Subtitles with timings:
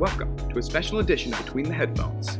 [0.00, 2.38] Welcome to a special edition of Between the Headphones,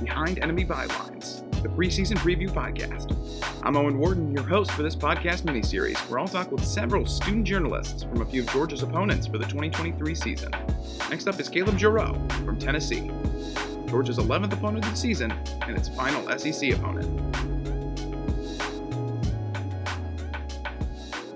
[0.00, 3.14] Behind Enemy Bylines, the preseason preview podcast.
[3.62, 7.44] I'm Owen Warden, your host for this podcast miniseries, where I'll talk with several student
[7.44, 10.50] journalists from a few of Georgia's opponents for the 2023 season.
[11.08, 13.12] Next up is Caleb Jarreau from Tennessee,
[13.86, 15.30] Georgia's 11th opponent of the season
[15.68, 17.08] and its final SEC opponent.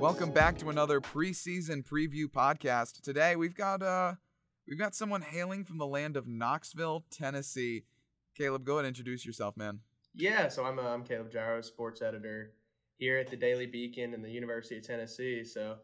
[0.00, 3.00] Welcome back to another preseason preview podcast.
[3.00, 4.14] Today we've got uh
[4.72, 7.84] we've got someone hailing from the land of Knoxville, Tennessee.
[8.34, 9.80] Caleb, go ahead and introduce yourself, man.
[10.14, 12.52] Yeah, so I'm uh, I'm Caleb Jarreau, sports editor
[12.96, 15.44] here at the Daily Beacon and the University of Tennessee.
[15.44, 15.76] So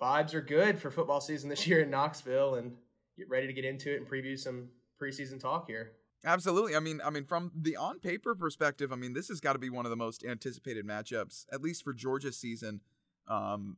[0.00, 2.76] vibes are good for football season this year in Knoxville, and
[3.18, 4.68] get ready to get into it and preview some
[5.02, 5.94] preseason talk here.
[6.24, 6.76] Absolutely.
[6.76, 9.58] I mean, I mean, from the on paper perspective, I mean, this has got to
[9.58, 12.80] be one of the most anticipated matchups, at least for Georgia's season.
[13.26, 13.76] Um,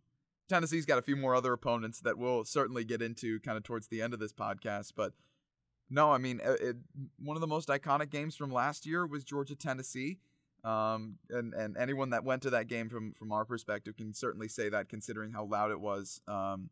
[0.48, 3.89] Tennessee's got a few more other opponents that we'll certainly get into kind of towards
[3.89, 5.12] the end of this podcast, but
[5.91, 6.77] no, I mean, it, it,
[7.19, 10.19] one of the most iconic games from last year was Georgia Tennessee.
[10.64, 14.48] Um, and, and anyone that went to that game from, from our perspective can certainly
[14.48, 16.23] say that considering how loud it was.
[16.27, 16.70] Um,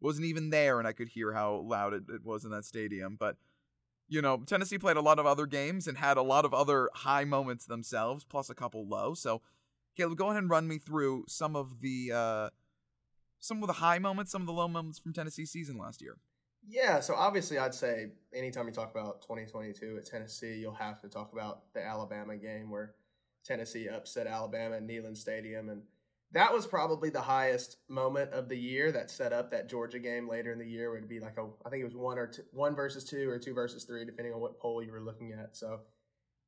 [0.00, 3.16] wasn't even there and I could hear how loud it, it was in that stadium.
[3.18, 3.36] But,
[4.08, 6.88] you know, Tennessee played a lot of other games and had a lot of other
[6.94, 9.12] high moments themselves, plus a couple low.
[9.12, 9.42] So,
[9.96, 12.50] Caleb, go ahead and run me through some of the uh,
[13.46, 16.16] some of the high moments, some of the low moments from Tennessee season last year.
[16.68, 21.08] Yeah, so obviously, I'd say anytime you talk about 2022 at Tennessee, you'll have to
[21.08, 22.94] talk about the Alabama game where
[23.44, 25.82] Tennessee upset Alabama in Neyland Stadium, and
[26.32, 30.28] that was probably the highest moment of the year that set up that Georgia game
[30.28, 30.90] later in the year.
[30.90, 33.38] Would be like a, I think it was one or two, one versus two or
[33.38, 35.56] two versus three, depending on what poll you were looking at.
[35.56, 35.80] So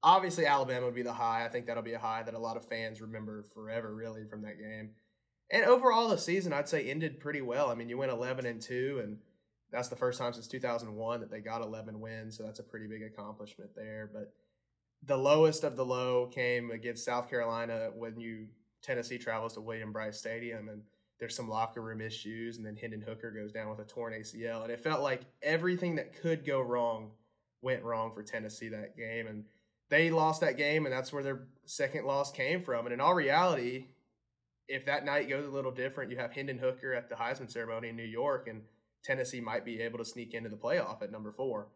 [0.02, 1.44] obviously, Alabama would be the high.
[1.44, 4.42] I think that'll be a high that a lot of fans remember forever, really, from
[4.42, 4.91] that game.
[5.50, 7.70] And overall, the season I'd say ended pretty well.
[7.70, 9.18] I mean, you went 11 and two, and
[9.70, 12.86] that's the first time since 2001 that they got 11 wins, so that's a pretty
[12.86, 14.10] big accomplishment there.
[14.12, 14.32] But
[15.04, 18.48] the lowest of the low came against South Carolina when you
[18.82, 20.82] Tennessee travels to William Brice Stadium and
[21.19, 24.62] there's some locker room issues, and then Hendon Hooker goes down with a torn ACL,
[24.62, 27.10] and it felt like everything that could go wrong
[27.60, 29.44] went wrong for Tennessee that game, and
[29.91, 32.86] they lost that game, and that's where their second loss came from.
[32.86, 33.86] And in all reality,
[34.68, 37.88] if that night goes a little different, you have Hendon Hooker at the Heisman ceremony
[37.88, 38.62] in New York, and
[39.02, 41.68] Tennessee might be able to sneak into the playoff at number four.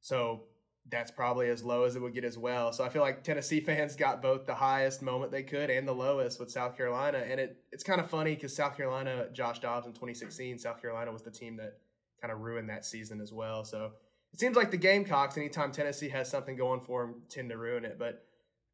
[0.00, 0.42] So
[0.88, 2.72] that's probably as low as it would get as well.
[2.72, 5.92] So I feel like Tennessee fans got both the highest moment they could and the
[5.92, 7.18] lowest with South Carolina.
[7.18, 11.10] And it, it's kind of funny because South Carolina, Josh Dobbs in 2016, South Carolina
[11.10, 11.78] was the team that
[12.20, 13.64] kind of ruined that season as well.
[13.64, 13.92] So
[14.32, 17.84] it seems like the Gamecocks, anytime Tennessee has something going for them, tend to ruin
[17.84, 17.98] it.
[17.98, 18.24] But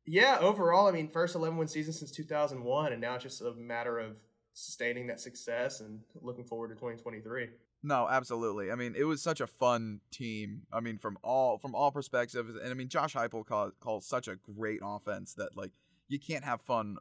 [0.06, 3.52] yeah, overall, I mean, first 11 win season since 2001, and now it's just a
[3.52, 4.16] matter of
[4.52, 7.48] sustaining that success and looking forward to 2023.
[7.84, 8.70] No, absolutely.
[8.70, 10.62] I mean, it was such a fun team.
[10.72, 14.28] I mean, from all from all perspectives, and I mean, Josh Heupel calls, calls such
[14.28, 15.72] a great offense that like
[16.08, 16.96] you can't have fun.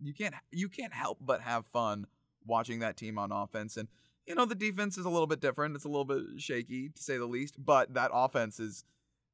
[0.00, 2.06] You can't you can't help but have fun
[2.44, 3.76] watching that team on offense.
[3.76, 3.88] And
[4.26, 5.76] you know, the defense is a little bit different.
[5.76, 8.84] It's a little bit shaky to say the least, but that offense is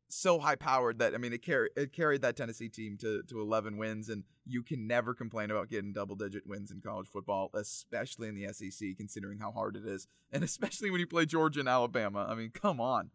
[0.08, 3.40] so high powered that I mean it carried it carried that Tennessee team to to
[3.40, 7.50] 11 wins and you can never complain about getting double digit wins in college football
[7.54, 11.60] especially in the SEC considering how hard it is and especially when you play Georgia
[11.60, 12.26] and Alabama.
[12.28, 13.10] I mean come on.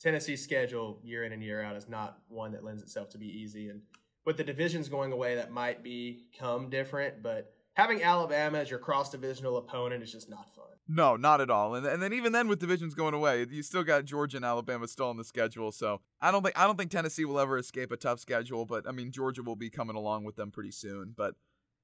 [0.00, 3.26] Tennessee's schedule year in and year out is not one that lends itself to be
[3.26, 3.82] easy and
[4.24, 9.10] with the divisions going away that might become different but having Alabama as your cross
[9.10, 11.74] divisional opponent is just not fun no, not at all.
[11.74, 14.88] And and then even then with divisions going away, you still got Georgia and Alabama
[14.88, 15.72] still on the schedule.
[15.72, 18.88] So I don't think I don't think Tennessee will ever escape a tough schedule, but
[18.88, 21.14] I mean Georgia will be coming along with them pretty soon.
[21.16, 21.34] But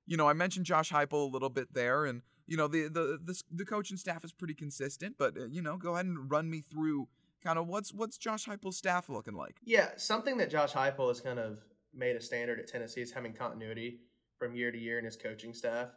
[0.07, 3.19] you know, I mentioned Josh Heupel a little bit there, and you know the the
[3.23, 5.17] the, the coaching staff is pretty consistent.
[5.19, 7.09] But uh, you know, go ahead and run me through
[7.43, 9.57] kind of what's what's Josh Heupel's staff looking like.
[9.65, 11.61] Yeah, something that Josh Heupel has kind of
[11.95, 14.01] made a standard at Tennessee is having continuity
[14.39, 15.89] from year to year in his coaching staff.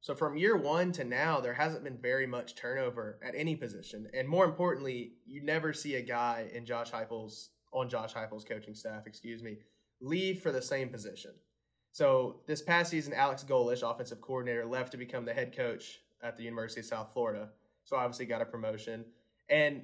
[0.00, 4.08] So from year one to now, there hasn't been very much turnover at any position,
[4.14, 8.74] and more importantly, you never see a guy in Josh Heupel's on Josh Heupel's coaching
[8.74, 9.58] staff, excuse me,
[10.00, 11.32] leave for the same position.
[11.92, 16.36] So this past season, Alex Golesh, offensive coordinator, left to become the head coach at
[16.36, 17.50] the University of South Florida.
[17.84, 19.04] So obviously got a promotion,
[19.50, 19.82] and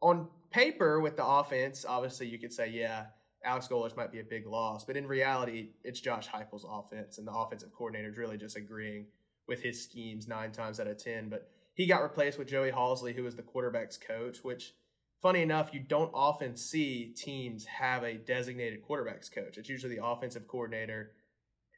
[0.00, 3.06] on paper with the offense, obviously you could say, yeah,
[3.44, 7.26] Alex Golesh might be a big loss, but in reality, it's Josh Heupel's offense, and
[7.26, 9.06] the offensive coordinator is really just agreeing
[9.46, 11.28] with his schemes nine times out of ten.
[11.28, 14.72] But he got replaced with Joey Halzle, who was the quarterback's coach, which,
[15.20, 19.58] funny enough, you don't often see teams have a designated quarterback's coach.
[19.58, 21.12] It's usually the offensive coordinator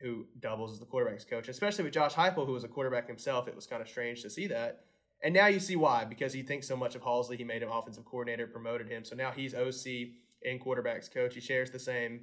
[0.00, 3.48] who doubles as the quarterback's coach, especially with Josh Heupel, who was a quarterback himself.
[3.48, 4.84] It was kind of strange to see that.
[5.22, 7.36] And now you see why, because he thinks so much of Halzle.
[7.36, 9.04] He made him offensive coordinator, promoted him.
[9.04, 10.10] So now he's OC
[10.46, 11.34] and quarterbacks coach.
[11.34, 12.20] He shares the same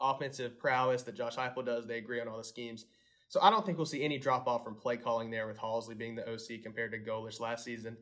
[0.00, 1.86] offensive prowess that Josh Heupel does.
[1.86, 2.86] They agree on all the schemes.
[3.28, 5.96] So I don't think we'll see any drop off from play calling there with Halzle
[5.96, 7.96] being the OC compared to Golesh last season.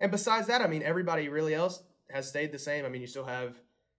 [0.00, 2.84] And besides that, I mean, everybody really else has stayed the same.
[2.84, 3.56] I mean, you still have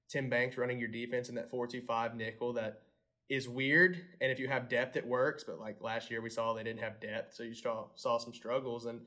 [0.07, 2.81] Tim Banks running your defense in that 4 2 5 nickel that
[3.29, 3.99] is weird.
[4.21, 5.43] And if you have depth, it works.
[5.43, 7.33] But like last year, we saw they didn't have depth.
[7.33, 8.85] So you saw, saw some struggles.
[8.85, 9.01] And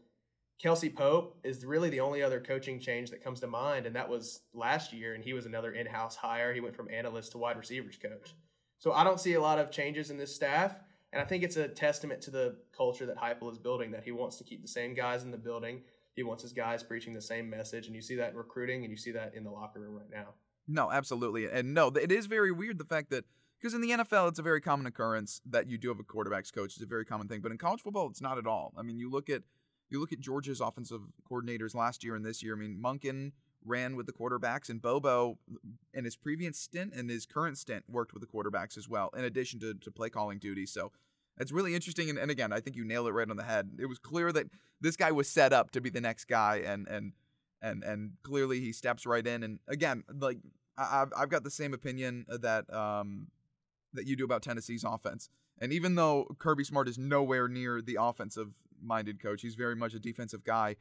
[0.63, 3.87] Kelsey Pope is really the only other coaching change that comes to mind.
[3.87, 5.15] And that was last year.
[5.15, 6.53] And he was another in house hire.
[6.53, 8.35] He went from analyst to wide receivers coach.
[8.79, 10.75] So I don't see a lot of changes in this staff.
[11.13, 14.13] And I think it's a testament to the culture that Heupel is building that he
[14.13, 15.81] wants to keep the same guys in the building.
[16.15, 17.87] He wants his guys preaching the same message.
[17.87, 20.11] And you see that in recruiting and you see that in the locker room right
[20.11, 20.35] now.
[20.69, 21.51] No, absolutely.
[21.51, 23.25] And no, it is very weird the fact that
[23.59, 26.53] because in the NFL it's a very common occurrence that you do have a quarterbacks
[26.53, 26.75] coach.
[26.75, 28.73] It's a very common thing, but in college football it's not at all.
[28.77, 29.43] I mean, you look at
[29.91, 31.01] you look at Georgia's offensive
[31.31, 32.55] coordinators last year and this year.
[32.55, 33.33] I mean, Monken
[33.65, 35.39] ran with the quarterbacks, and Bobo
[35.93, 39.25] in his previous stint and his current stint worked with the quarterbacks as well, in
[39.25, 40.73] addition to, to play calling duties.
[40.73, 40.93] So
[41.39, 42.09] it's really interesting.
[42.11, 43.71] And, and again, I think you nailed it right on the head.
[43.79, 44.47] It was clear that
[44.81, 47.13] this guy was set up to be the next guy, and and
[47.63, 49.43] and and clearly he steps right in.
[49.43, 50.39] And again, like
[50.79, 53.29] I've I've got the same opinion that um
[53.93, 55.29] that you do about Tennessee's offense.
[55.61, 59.95] And even though Kirby Smart is nowhere near the offensive minded coach, he's very much
[59.95, 60.77] a defensive guy.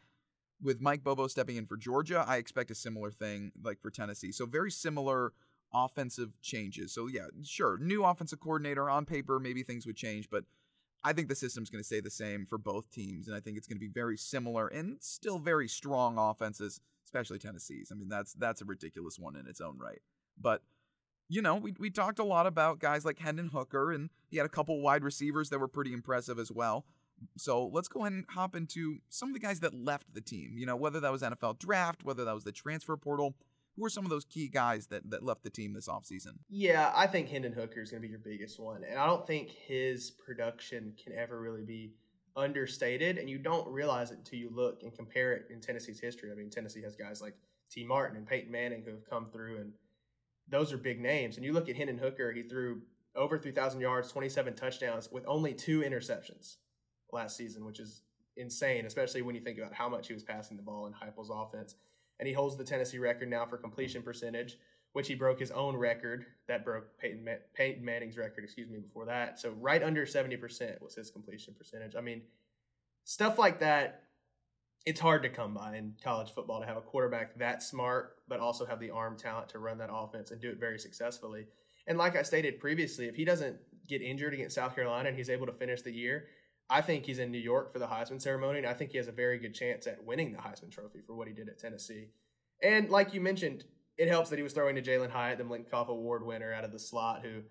[0.61, 4.33] With Mike Bobo stepping in for Georgia, I expect a similar thing like for Tennessee.
[4.33, 5.31] So very similar
[5.73, 6.93] offensive changes.
[6.93, 10.43] So yeah, sure, new offensive coordinator on paper, maybe things would change, but
[11.03, 13.57] I think the system's going to stay the same for both teams, and I think
[13.57, 17.89] it's going to be very similar and still very strong offenses, especially Tennessee's.
[17.91, 20.01] I mean, that's that's a ridiculous one in its own right.
[20.37, 20.61] But
[21.29, 24.45] you know, we we talked a lot about guys like Hendon Hooker, and he had
[24.45, 26.85] a couple wide receivers that were pretty impressive as well.
[27.37, 30.55] So let's go ahead and hop into some of the guys that left the team.
[30.57, 33.35] You know, whether that was NFL draft, whether that was the transfer portal.
[33.75, 36.39] Who are some of those key guys that, that left the team this offseason?
[36.49, 38.83] Yeah, I think Hendon Hooker is going to be your biggest one.
[38.83, 41.93] And I don't think his production can ever really be
[42.35, 43.17] understated.
[43.17, 46.29] And you don't realize it until you look and compare it in Tennessee's history.
[46.29, 47.35] I mean, Tennessee has guys like
[47.71, 47.85] T.
[47.85, 49.71] Martin and Peyton Manning who have come through, and
[50.49, 51.37] those are big names.
[51.37, 52.81] And you look at Hendon Hooker, he threw
[53.15, 56.57] over 3,000 yards, 27 touchdowns with only two interceptions
[57.11, 58.01] last season, which is
[58.37, 61.31] insane, especially when you think about how much he was passing the ball in Heupel's
[61.33, 61.75] offense
[62.19, 64.57] and he holds the Tennessee record now for completion percentage,
[64.93, 69.05] which he broke his own record that broke Peyton, Peyton Manning's record, excuse me, before
[69.05, 69.39] that.
[69.39, 71.95] So right under 70% was his completion percentage.
[71.95, 72.23] I mean,
[73.03, 74.03] stuff like that,
[74.85, 78.39] it's hard to come by in college football to have a quarterback that smart, but
[78.39, 81.45] also have the arm talent to run that offense and do it very successfully.
[81.87, 83.57] And like I stated previously, if he doesn't
[83.87, 86.27] get injured against South Carolina and he's able to finish the year,
[86.69, 89.07] I think he's in New York for the Heisman ceremony, and I think he has
[89.07, 92.09] a very good chance at winning the Heisman Trophy for what he did at Tennessee.
[92.61, 93.63] And like you mentioned,
[93.97, 96.71] it helps that he was throwing to Jalin Hyatt, the Biletnikoff Award winner out of
[96.71, 97.41] the slot, who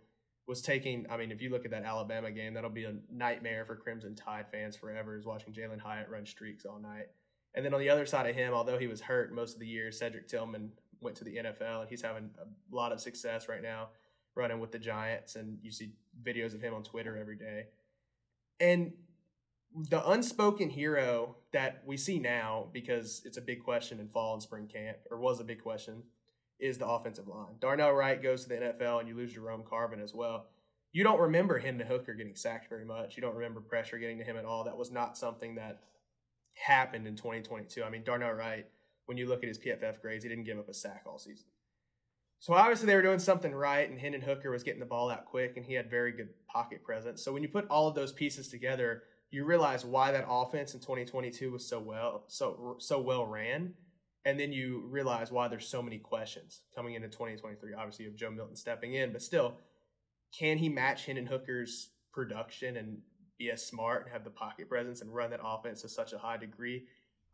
[0.47, 1.07] was taking.
[1.11, 4.15] I mean, if you look at that Alabama game, that'll be a nightmare for Crimson
[4.15, 5.17] Tide fans forever.
[5.17, 7.09] Is watching Jalin Hyatt run streaks all night.
[7.55, 9.67] And then on the other side of him, although he was hurt most of the
[9.67, 10.71] year, Cedric Tillman
[11.01, 13.89] went to the NFL, and he's having a lot of success right now
[14.35, 15.35] running with the Giants.
[15.37, 15.93] And you see
[16.23, 17.67] videos of him on Twitter every day.
[18.61, 18.93] And
[19.91, 24.43] the unspoken hero that we see now, because it's a big question in fall and
[24.43, 26.03] spring camp, or was a big question,
[26.59, 27.55] is the offensive line.
[27.61, 30.47] Darnell Wright goes to the NFL and you lose Jerome Carvin as well.
[30.93, 33.17] You don't remember him to Hooker getting sacked very much.
[33.17, 34.65] You don't remember pressure getting to him at all.
[34.65, 35.81] That was not something that
[36.55, 37.85] happened in 2022.
[37.85, 38.67] I mean, Darnell Wright,
[39.07, 41.47] when you look at his PFF grades, he didn't give up a sack all season.
[42.41, 45.27] So obviously they were doing something right, and Hendon Hooker was getting the ball out
[45.27, 47.23] quick, and he had very good pocket presence.
[47.23, 50.81] So when you put all of those pieces together, you realize why that offense in
[50.81, 53.75] 2022 was so well so so well ran
[54.25, 58.19] and then you realize why there's so many questions coming into 2023 obviously you have
[58.19, 59.55] joe milton stepping in but still
[60.37, 62.99] can he match hendon hooker's production and
[63.39, 66.19] be as smart and have the pocket presence and run that offense to such a
[66.19, 66.85] high degree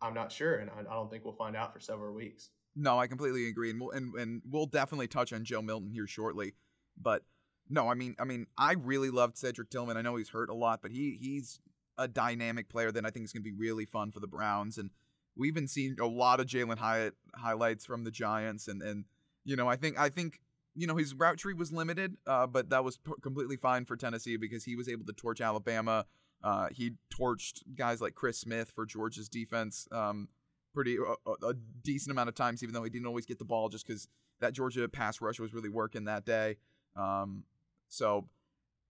[0.03, 2.99] i'm not sure and i, I don't think we'll find out for several weeks no
[2.99, 6.55] i completely agree and we'll, and, and we'll definitely touch on joe milton here shortly
[7.01, 7.23] but
[7.71, 9.97] no, I mean, I mean, I really loved Cedric Tillman.
[9.97, 11.61] I know he's hurt a lot, but he he's
[11.99, 14.79] a dynamic player that I think is going to be really fun for the Browns.
[14.79, 14.91] And
[15.37, 19.05] we've been seeing a lot of Jalin Hyatt highlights from the Giants, and and
[19.45, 20.41] you know I think I think
[20.75, 23.97] you know his route tree was limited, uh, but that was p- completely fine for
[23.97, 26.07] Tennessee because he was able to torch Alabama.
[26.43, 30.29] Uh, he torched guys like Chris Smith for Georgia's defense um,
[30.75, 33.71] pretty a, a, decent amount of times, even though he didn't always get the ball
[33.71, 34.09] just because
[34.41, 36.57] that Georgia pass rush was really working that day.
[36.97, 37.45] Um,
[37.89, 38.29] so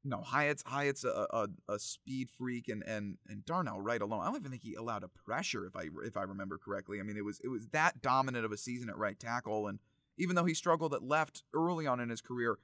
[0.05, 4.21] no, Hyatt's Hyatt's a, a, a speed freak, and and and Darnell Wright alone.
[4.21, 7.01] I don't even think he allowed a pressure, if I if I remember correctly.
[7.01, 9.79] I mean, it was it was that dominant of a season at right tackle, and
[10.19, 12.59] even though he struggled at left early on in his career,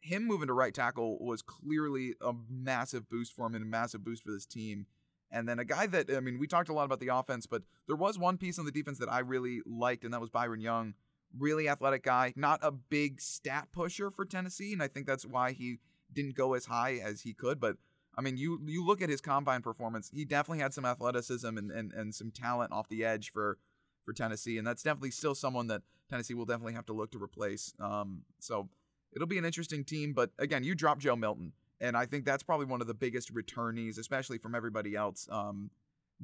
[0.00, 4.04] him moving to right tackle was clearly a massive boost for him and a massive
[4.04, 4.86] boost for this team.
[5.30, 7.62] And then a guy that I mean, we talked a lot about the offense, but
[7.86, 10.60] there was one piece on the defense that I really liked, and that was Byron
[10.60, 10.94] Young.
[11.36, 15.50] Really athletic guy, not a big stat pusher for Tennessee, and I think that's why
[15.50, 15.78] he
[16.14, 17.60] didn't go as high as he could.
[17.60, 17.76] But
[18.16, 21.70] I mean, you you look at his combine performance, he definitely had some athleticism and,
[21.70, 23.58] and, and some talent off the edge for
[24.04, 27.22] for Tennessee, and that's definitely still someone that Tennessee will definitely have to look to
[27.22, 27.72] replace.
[27.80, 28.68] Um, so
[29.14, 30.12] it'll be an interesting team.
[30.12, 33.34] But again, you drop Joe Milton, and I think that's probably one of the biggest
[33.34, 35.70] returnees, especially from everybody else um,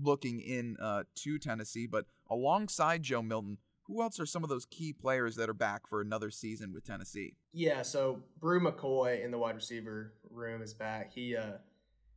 [0.01, 1.87] looking in uh, to Tennessee.
[1.87, 3.59] But alongside Joe Milton,
[3.91, 6.85] who else are some of those key players that are back for another season with
[6.85, 7.35] Tennessee?
[7.53, 11.13] Yeah, so Bru McCoy in the wide receiver room is back.
[11.13, 11.59] He uh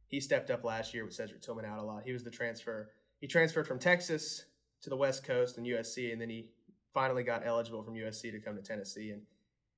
[0.08, 2.04] he stepped up last year with Cedric Tillman out a lot.
[2.06, 2.92] He was the transfer.
[3.20, 4.46] He transferred from Texas
[4.84, 6.50] to the West Coast and USC, and then he
[6.94, 9.10] finally got eligible from USC to come to Tennessee.
[9.10, 9.24] And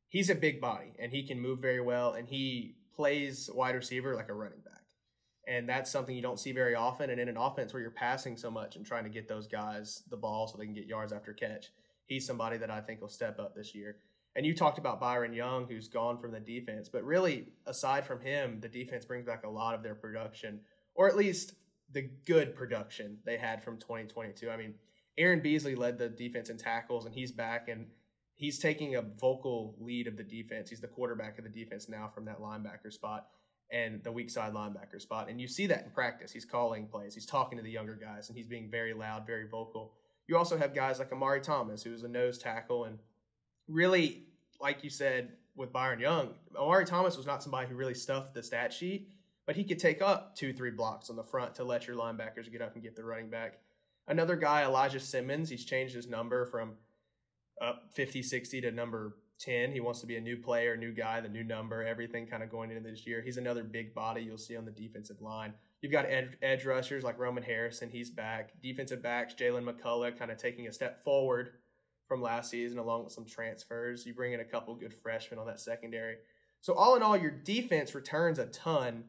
[0.10, 4.14] he's a big body, and he can move very well, and he plays wide receiver
[4.14, 4.82] like a running back.
[5.48, 7.10] And that's something you don't see very often.
[7.12, 10.04] And in an offense where you're passing so much and trying to get those guys
[10.10, 11.68] the ball so they can get yards after catch,
[12.06, 13.98] he's somebody that I think will step up this year.
[14.36, 18.20] And you talked about Byron Young, who's gone from the defense, but really, aside from
[18.20, 20.60] him, the defense brings back a lot of their production,
[20.94, 21.54] or at least
[21.92, 24.50] the good production they had from 2022.
[24.50, 24.74] I mean,
[25.18, 27.88] Aaron Beasley led the defense in tackles, and he's back, and
[28.34, 30.70] he's taking a vocal lead of the defense.
[30.70, 33.28] He's the quarterback of the defense now from that linebacker spot
[33.72, 35.30] and the weak side linebacker spot.
[35.30, 36.32] And you see that in practice.
[36.32, 39.48] He's calling plays, he's talking to the younger guys, and he's being very loud, very
[39.48, 39.94] vocal.
[40.28, 43.00] You also have guys like Omari Thomas, who's a nose tackle, and
[43.68, 44.24] really,
[44.60, 48.44] like you said with Byron Young, Omari Thomas was not somebody who really stuffed the
[48.44, 49.10] stat sheet,
[49.46, 52.52] but he could take up two, three blocks on the front to let your linebackers
[52.52, 53.60] get up and get the running back.
[54.08, 56.74] Another guy, Elijah Simmons, he's changed his number from
[57.62, 59.72] up 50, 60 to number 10.
[59.72, 62.50] He wants to be a new player, new guy, the new number, everything kind of
[62.50, 63.22] going into this year.
[63.22, 65.54] He's another big body you'll see on the defensive line.
[65.82, 68.54] You've got ed- edge rushers like Roman Harrison, he's back.
[68.62, 71.52] Defensive backs, Jaylen McCollough, kind of taking a step forward
[72.08, 74.06] from last season, along with some transfers.
[74.06, 76.18] You bring in a couple good freshmen on that secondary.
[76.62, 79.06] So, all in all, your defense returns a ton.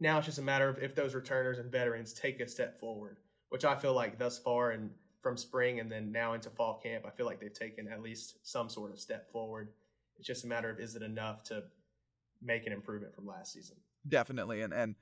[0.00, 3.18] Now it's just a matter of if those returners and veterans take a step forward,
[3.50, 4.90] which I feel like thus far and
[5.22, 8.36] from spring and then now into fall camp, I feel like they've taken at least
[8.42, 9.68] some sort of step forward.
[10.18, 11.64] It's just a matter of is it enough to
[12.42, 13.76] make an improvement from last season?
[14.06, 14.96] Definitely, and and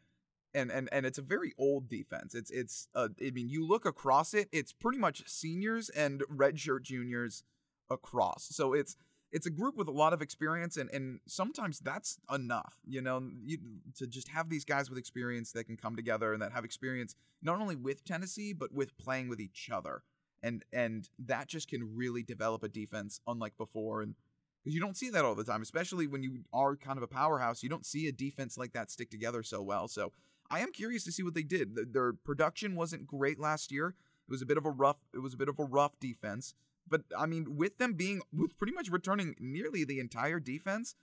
[0.54, 2.34] and and and it's a very old defense.
[2.34, 6.82] It's it's uh, I mean, you look across it, it's pretty much seniors and redshirt
[6.82, 7.42] juniors
[7.90, 8.48] across.
[8.50, 8.96] So it's
[9.32, 13.22] it's a group with a lot of experience, and and sometimes that's enough, you know,
[13.44, 13.58] you,
[13.96, 17.14] to just have these guys with experience that can come together and that have experience
[17.42, 20.02] not only with Tennessee but with playing with each other,
[20.42, 24.14] and and that just can really develop a defense unlike before and.
[24.62, 27.06] Because you don't see that all the time, especially when you are kind of a
[27.06, 27.62] powerhouse.
[27.62, 29.88] You don't see a defense like that stick together so well.
[29.88, 30.12] So
[30.50, 31.94] I am curious to see what they did.
[31.94, 33.94] Their production wasn't great last year.
[34.28, 34.98] It was a bit of a rough.
[35.14, 36.52] It was a bit of a rough defense.
[36.86, 40.96] But I mean, with them being with pretty much returning nearly the entire defense,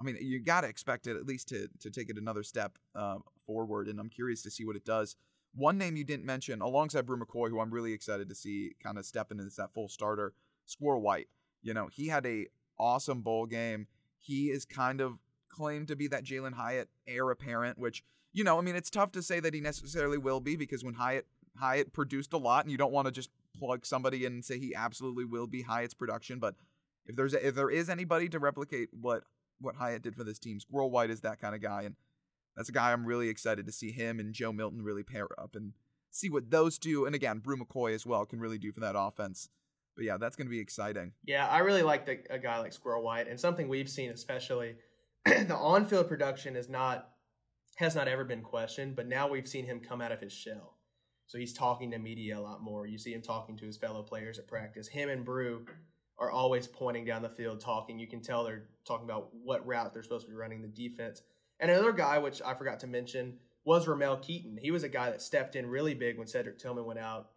[0.00, 2.76] I mean, you got to expect it at least to to take it another step
[2.94, 3.88] uh, forward.
[3.88, 5.16] And I'm curious to see what it does.
[5.58, 8.96] One name you didn't mention, alongside Bru McCoy, who I'm really excited to see kind
[8.96, 10.32] of step into that full starter,
[10.66, 11.26] Squirrel White.
[11.62, 12.46] You know, he had a
[12.78, 13.88] awesome bowl game.
[14.20, 18.56] He is kind of claimed to be that Jalin Hyatt heir apparent, which you know,
[18.56, 21.92] I mean, it's tough to say that he necessarily will be because when Hyatt Hyatt
[21.92, 24.76] produced a lot, and you don't want to just plug somebody in and say he
[24.76, 26.54] absolutely will be Hyatt's production, but
[27.04, 29.24] if there's a, if there is anybody to replicate what
[29.60, 31.96] what Hyatt did for this team, Squirrel White is that kind of guy, and
[32.58, 35.54] that's a guy I'm really excited to see him and Joe Milton really pair up
[35.54, 35.74] and
[36.10, 38.96] see what those do, and again, Bru McCoy as well can really do for that
[38.98, 39.48] offense.
[39.94, 41.12] But yeah, that's going to be exciting.
[41.24, 44.74] Yeah, I really like the, a guy like Squirrel White, and something we've seen, especially
[45.24, 47.10] the on-field production, is not
[47.76, 50.74] has not ever been questioned, but now we've seen him come out of his shell.
[51.26, 52.88] So he's talking to media a lot more.
[52.88, 54.88] You see him talking to his fellow players at practice.
[54.88, 55.64] Him and Brew
[56.18, 58.00] are always pointing down the field, talking.
[58.00, 61.22] You can tell they're talking about what route they're supposed to be running, the defense.
[61.60, 64.58] And another guy, which I forgot to mention, was Ramel Keyton.
[64.60, 67.30] He was a guy that stepped in really big when Cedric Tillman went out,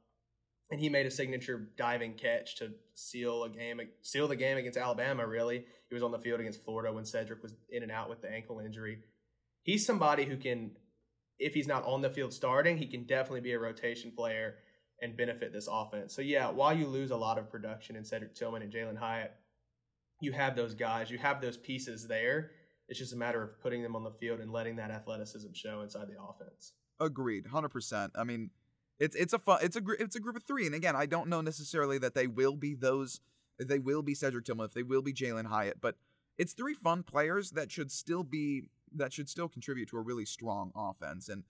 [0.70, 4.78] and he made a signature diving catch to seal a game, seal the game against
[4.78, 5.26] Alabama.
[5.26, 8.22] Really, he was on the field against Florida when Cedric was in and out with
[8.22, 9.00] the ankle injury
[9.64, 10.72] he's somebody who can,
[11.40, 14.56] if he's not on the field starting, he can definitely be a rotation player
[15.02, 16.16] and benefit this offense.
[16.16, 19.34] So yeah, while you lose a lot of production in Cedric Tillman and Jalin Hyatt,
[20.20, 22.52] you have those guys, you have those pieces there
[22.92, 25.80] It's just a matter of putting them on the field and letting that athleticism show
[25.80, 26.74] inside the offense.
[27.00, 28.12] Agreed, hundred percent.
[28.16, 28.50] I mean,
[29.00, 31.30] it's it's a fun it's a it's a group of three, and again, I don't
[31.30, 33.22] know necessarily that they will be those.
[33.58, 35.96] They will be Cedric Tillman, if they will be Jalin Hyatt, but
[36.38, 40.26] it's three fun players that should still be that should still contribute to a really
[40.26, 41.30] strong offense.
[41.30, 41.44] And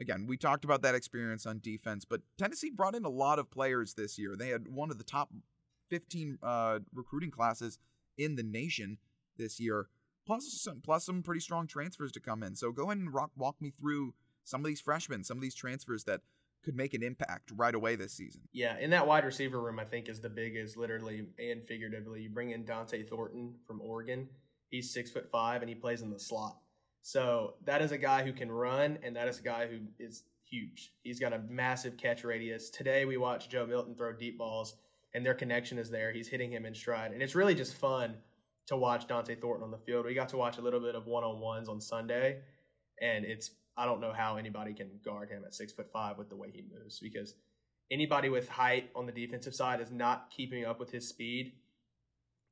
[0.00, 3.48] again, we talked about that experience on defense, but Tennessee brought in a lot of
[3.48, 4.34] players this year.
[4.36, 5.30] They had one of the top
[5.90, 7.78] 15 uh, recruiting classes
[8.18, 8.98] in the nation
[9.36, 9.88] this year,
[10.26, 12.56] plus some plus some pretty strong transfers to come in.
[12.56, 15.54] So go ahead and rock, walk me through some of these freshmen, some of these
[15.54, 16.20] transfers that
[16.62, 18.42] could make an impact right away this season.
[18.52, 22.22] Yeah, in that wide receiver room, I think is the biggest, literally and figuratively.
[22.22, 24.28] You bring in Dont'e Thornton from Oregon.
[24.68, 26.58] He's six foot five and he plays in the slot.
[27.02, 30.24] So that is a guy who can run, and that is a guy who is
[30.44, 30.92] huge.
[31.02, 32.68] He's got a massive catch radius.
[32.68, 34.76] Today we watched Joe Milton throw deep balls,
[35.14, 36.12] and their connection is there.
[36.12, 38.16] He's hitting him in stride, and it's really just fun
[38.70, 40.06] to watch Dont'e Thornton on the field.
[40.06, 42.38] We got to watch a little bit of one on ones on Sunday,
[43.02, 46.28] and it's I don't know how anybody can guard him at six foot five with
[46.28, 47.34] the way he moves because
[47.90, 51.52] anybody with height on the defensive side is not keeping up with his speed,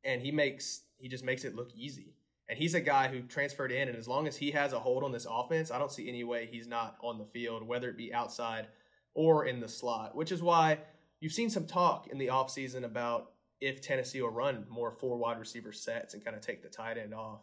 [0.05, 2.17] and he makes he just makes it look easy.
[2.49, 5.05] And he's a guy who transferred in, and as long as he has a hold
[5.05, 7.97] on this offense, I don't see any way he's not on the field, whether it
[7.97, 8.67] be outside
[9.15, 10.17] or in the slot.
[10.17, 10.79] Which is why
[11.21, 15.39] you've seen some talk in the offseason about if Tennessee will run more four wide
[15.39, 17.41] receiver sets and kind of take the tight end off.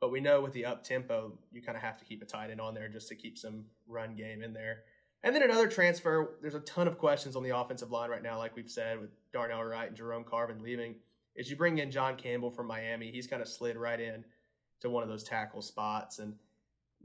[0.00, 2.50] But we know with the up tempo, you kind of have to keep a tight
[2.50, 4.84] end on there just to keep some run game in there.
[5.22, 8.38] And then another transfer, there's a ton of questions on the offensive line right now,
[8.38, 10.94] like we've said, with Darnell Wright and Jerome Carvin leaving.
[11.34, 14.24] Is you bring in John Campbell from Miami, he's kind of slid right in
[14.80, 16.18] to one of those tackle spots.
[16.18, 16.34] And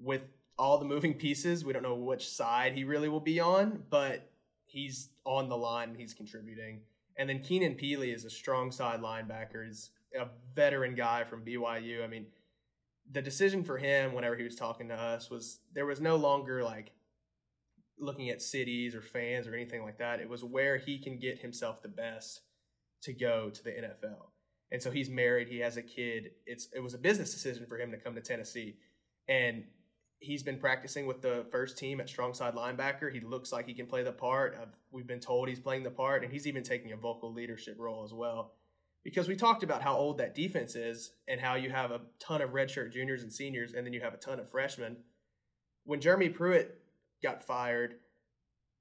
[0.02, 0.22] with
[0.58, 4.30] all the moving pieces, we don't know which side he really will be on, but
[4.66, 6.82] he's on the line and he's contributing.
[7.18, 9.66] And then Keenan Pili is a strong side linebacker.
[9.66, 12.04] He's a veteran guy from BYU.
[12.04, 12.28] I mean,
[13.12, 16.64] the decision for him whenever he was talking to us was there was no longer
[16.64, 16.92] like
[18.00, 20.20] looking at cities or fans or anything like that.
[20.20, 22.42] It was where he can get himself the best
[23.04, 24.28] to go to the NFL.
[24.72, 26.32] And so he's married, he has a kid.
[26.46, 28.78] It's it was a business decision for him to come to Tennessee.
[29.28, 29.66] And
[30.24, 33.12] he's been practicing with the first team at strong side linebacker.
[33.12, 34.58] He looks like he can play the part.
[34.60, 37.76] I've, we've been told he's playing the part, and he's even taking a vocal leadership
[37.78, 38.54] role as well
[39.04, 42.42] because we talked about how old that defense is and how you have a ton
[42.42, 44.98] of redshirt juniors and seniors, and then you have a ton of freshmen.
[45.84, 46.80] When Jeremy Pruitt
[47.22, 47.96] got fired,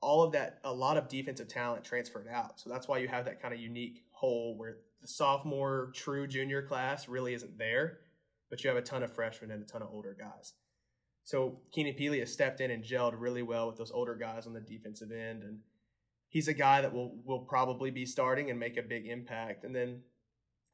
[0.01, 2.61] all of that, a lot of defensive talent transferred out.
[2.61, 6.63] So that's why you have that kind of unique hole where the sophomore true junior
[6.63, 7.99] class really isn't there,
[8.49, 10.53] but you have a ton of freshmen and a ton of older guys.
[11.25, 14.53] So Keenan Pili has stepped in and gelled really well with those older guys on
[14.53, 15.61] the defensive end, and
[16.29, 19.65] he's a guy that will will probably be starting and make a big impact.
[19.65, 20.03] And then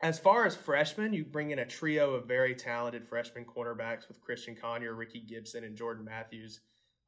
[0.00, 4.20] as far as freshmen, you bring in a trio of very talented freshman cornerbacks with
[4.20, 6.60] Christian Conyer, Rickey Gibson, and Jordan Matthews.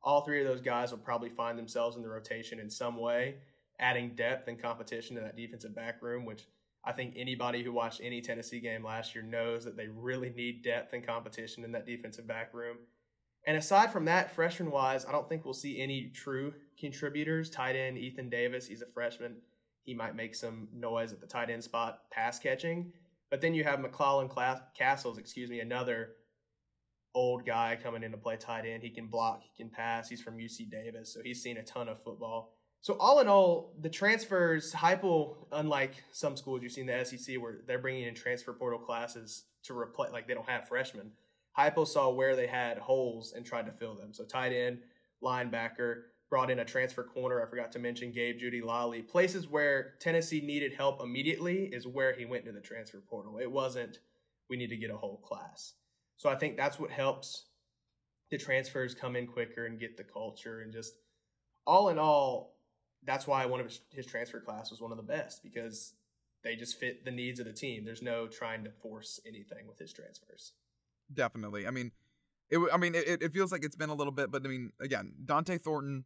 [0.03, 3.37] All three of those guys will probably find themselves in the rotation in some way,
[3.79, 6.47] adding depth and competition to that defensive back room, which
[6.85, 10.65] I think anybody who watched any Tennessee game last year knows that they really need
[10.65, 12.79] depth and competition in that defensive back room.
[13.47, 17.51] And aside from that, freshman wise, I don't think we'll see any true contributors.
[17.51, 19.37] Tight end Ethan Davis, he's a freshman
[19.85, 22.93] he might make some noise at the tight end spot pass catching.
[23.31, 24.31] But then you have McCallan
[24.77, 26.11] Castles, excuse me, another
[27.15, 28.83] old guy coming in to play tight end.
[28.83, 30.09] He can block, he can pass.
[30.09, 32.55] He's from UC Davis, so he's seen a ton of football.
[32.83, 37.59] So all in all, the transfers, Heupel, unlike some schools you've seen the SEC where
[37.67, 41.11] they're bringing in transfer portal classes to replace, like they don't have freshmen.
[41.59, 44.13] Heupel saw where they had holes and tried to fill them.
[44.13, 44.79] So tight end,
[45.23, 47.45] linebacker, brought in a transfer corner.
[47.45, 49.03] I forgot to mention Gabe Jeudy-Lally.
[49.03, 53.39] Places where Tennessee needed help immediately is where he went to the transfer portal.
[53.39, 53.99] It wasn't
[54.49, 55.75] we need to get a whole class.
[56.17, 57.47] So I think that's what helps
[58.31, 60.95] the transfers come in quicker and get the culture and just
[61.67, 62.57] all in all,
[63.05, 65.95] that's why one of his, his transfer class was one of the best because
[66.43, 67.85] they just fit the needs of the team.
[67.85, 70.53] There's no trying to force anything with his transfers.
[71.13, 71.67] Definitely.
[71.67, 71.93] I mean,
[72.51, 72.61] it.
[72.73, 75.13] I mean, it, it feels like it's been a little bit, but I mean, again,
[75.25, 76.05] Dont'e Thornton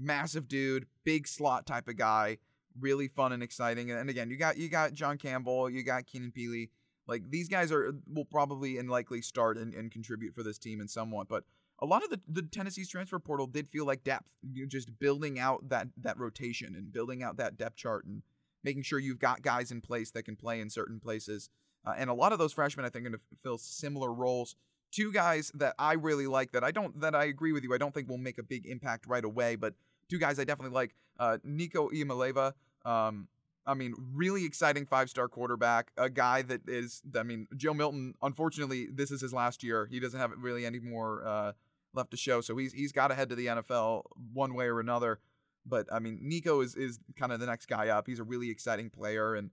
[0.00, 2.38] massive dude, big slot type of guy,
[2.78, 3.90] really fun and exciting.
[3.90, 6.70] And again, you got you got John Campbell, you got Keenan Pili.
[7.06, 10.80] Like these guys are will probably and likely start and, and contribute for this team
[10.80, 11.44] in somewhat, but
[11.82, 14.28] a lot of the, the Tennessee's transfer portal did feel like depth.
[14.42, 18.22] You just building out that that rotation and building out that depth chart and
[18.62, 21.48] making sure you've got guys in place that can play in certain places.
[21.84, 24.56] Uh, and a lot of those freshmen, I think, are going to fill similar roles.
[24.90, 27.72] Two guys that I really like that I don't that I agree with you.
[27.72, 29.74] I don't think will make a big impact right away, but
[30.08, 30.94] two guys I definitely like.
[31.18, 33.28] Uh, Nico Iamaleava, um,
[33.66, 38.14] I mean, really exciting five star quarterback, a guy that is, I mean, Joe Milton,
[38.22, 39.86] unfortunately, this is his last year.
[39.90, 41.52] He doesn't have really any more uh,
[41.94, 42.40] left to show.
[42.40, 45.20] So he's he's got to head to the NFL one way or another.
[45.66, 48.06] But I mean, Nico is, is kind of the next guy up.
[48.06, 49.34] He's a really exciting player.
[49.34, 49.50] And,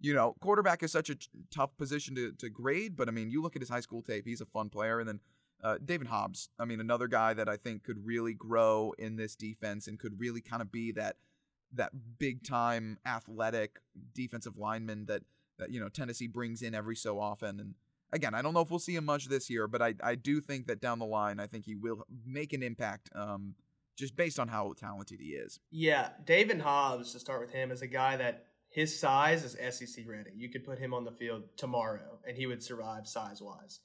[0.00, 2.96] you know, quarterback is such a t- tough position to, to grade.
[2.96, 5.00] But I mean, you look at his high school tape, he's a fun player.
[5.00, 5.20] And then
[5.62, 9.34] uh, David Hobbs, I mean, another guy that I think could really grow in this
[9.34, 11.16] defense and could really kind of be that
[11.74, 13.78] that big time athletic
[14.14, 15.22] defensive lineman that
[15.58, 17.74] that you know Tennessee brings in every so often and
[18.10, 20.40] again I don't know if we'll see him much this year but I I do
[20.40, 23.54] think that down the line I think he will make an impact um
[23.98, 25.58] just based on how talented he is.
[25.72, 30.04] Yeah, David Hobbs to start with him is a guy that his size is SEC
[30.06, 30.30] ready.
[30.34, 33.80] You could put him on the field tomorrow and he would survive size wise.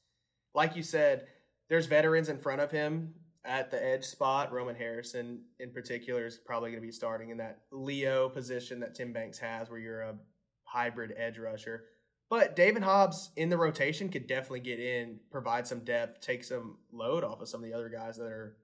[0.53, 1.25] Like you said,
[1.69, 3.13] there's veterans in front of him
[3.45, 7.37] at the edge spot, Roman Harrison in particular is probably going to be starting in
[7.37, 10.15] that Leo position that Tim Banks has, where you're a
[10.63, 11.85] hybrid edge rusher.
[12.29, 16.77] But David Hobbs in the rotation could definitely get in, provide some depth, take some
[16.91, 18.55] load off of some of the other guys that are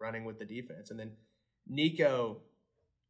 [0.00, 0.90] running with the defense.
[0.90, 1.12] And then
[1.68, 2.40] Nico,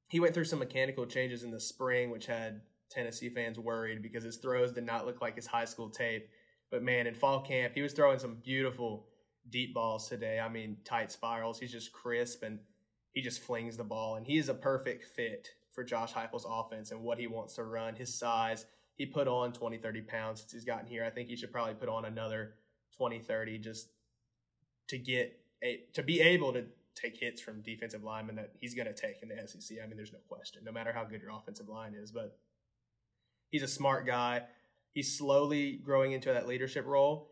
[0.08, 4.24] he went through some mechanical changes in the spring, which had Tennessee fans worried because
[4.24, 6.28] his throws did not look like his high school tape.
[6.70, 9.06] But man, in fall camp, he was throwing some beautiful
[9.50, 10.40] deep balls today.
[10.40, 11.58] I mean, tight spirals.
[11.58, 12.58] He's just crisp and
[13.12, 14.16] he just flings the ball.
[14.16, 17.64] And he is a perfect fit for Josh Heupel's offense and what he wants to
[17.64, 17.94] run.
[17.94, 21.04] His size, he put on 20, 30 pounds since he's gotten here.
[21.04, 22.54] I think he should probably put on another
[22.96, 23.88] 20, 30 just
[24.88, 28.86] to get a, to be able to take hits from defensive linemen that he's going
[28.86, 29.78] to take in the SEC.
[29.82, 32.12] I mean, there's no question, no matter how good your offensive line is.
[32.12, 32.38] But
[33.50, 34.42] he's a smart guy.
[34.92, 37.30] He's slowly growing into that leadership role.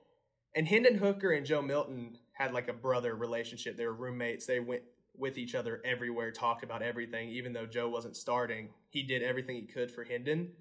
[0.55, 3.77] And Hendon Hooker and Joe Milton had like a brother relationship.
[3.77, 4.47] They were roommates.
[4.47, 4.83] They went
[5.17, 7.29] with each other everywhere, talked about everything.
[7.29, 10.53] Even though Joe wasn't starting, he did everything he could for Hendon.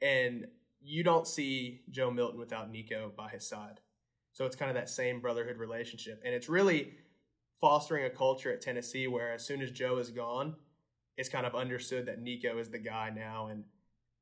[0.00, 0.46] And
[0.80, 3.80] you don't see Joe Milton without Nico by his side.
[4.32, 6.20] So it's kind of that same brotherhood relationship.
[6.24, 6.94] And it's really
[7.62, 10.56] fostering a culture at Tennessee where as soon as Joe is gone,
[11.16, 13.46] it's kind of understood that Nico is the guy now.
[13.46, 13.64] And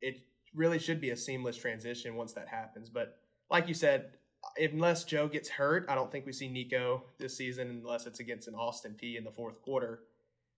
[0.02, 0.20] it
[0.54, 2.90] really should be a seamless transition once that happens.
[2.90, 3.16] But
[3.50, 4.10] like you said,
[4.58, 8.46] unless Joe gets hurt, I don't think we see Nico this season unless it's against
[8.46, 10.00] an Austin Peay in the fourth quarter.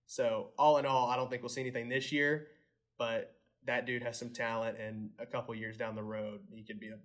[0.05, 2.47] So all in all, I don't think we'll see anything this year,
[2.99, 6.81] but that dude has some talent, and a couple years down the road, he could
[6.81, 6.97] be a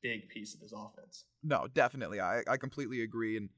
[0.00, 1.24] big piece of this offense.
[1.42, 3.48] No, definitely, I I completely agree, and.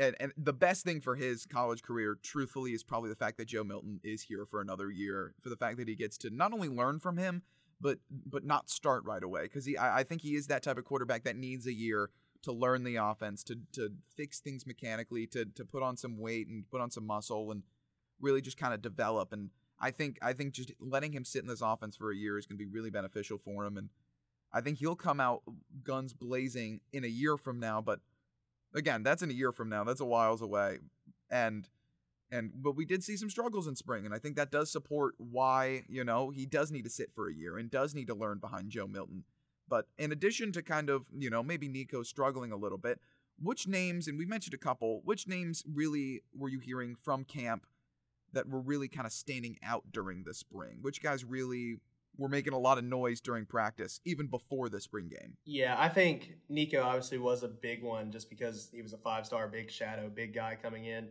[0.00, 3.46] And, and the best thing for his college career, truthfully, is probably the fact that
[3.46, 5.34] Joe Milton is here for another year.
[5.40, 7.42] For the fact that he gets to not only learn from him,
[7.80, 10.78] but but not start right away because he I, I think he is that type
[10.78, 12.10] of quarterback that needs a year
[12.42, 16.46] to learn the offense, to to fix things mechanically, to to put on some weight
[16.48, 17.62] and put on some muscle and
[18.20, 19.32] really just kind of develop.
[19.32, 19.50] And
[19.80, 22.46] I think I think just letting him sit in this offense for a year is
[22.46, 23.76] going to be really beneficial for him.
[23.76, 23.90] And
[24.52, 25.42] I think he'll come out
[25.82, 27.80] guns blazing in a year from now.
[27.80, 28.00] But
[28.74, 29.84] again, that's in a year from now.
[29.84, 30.78] That's a whiles away.
[31.30, 31.68] And
[32.30, 35.14] and but we did see some struggles in spring, and I think that does support
[35.18, 38.14] why you know he does need to sit for a year and does need to
[38.14, 39.24] learn behind Joe Milton.
[39.68, 43.00] But in addition to kind of you know maybe Nico struggling a little bit,
[43.40, 47.66] which names and we mentioned a couple, which names really were you hearing from camp
[48.32, 50.78] that were really kind of standing out during the spring?
[50.80, 51.78] Which guys really
[52.16, 55.36] were making a lot of noise during practice, even before the spring game.
[55.44, 59.26] Yeah, I think Nico obviously was a big one just because he was a five
[59.26, 61.08] star, big shadow, big guy coming in.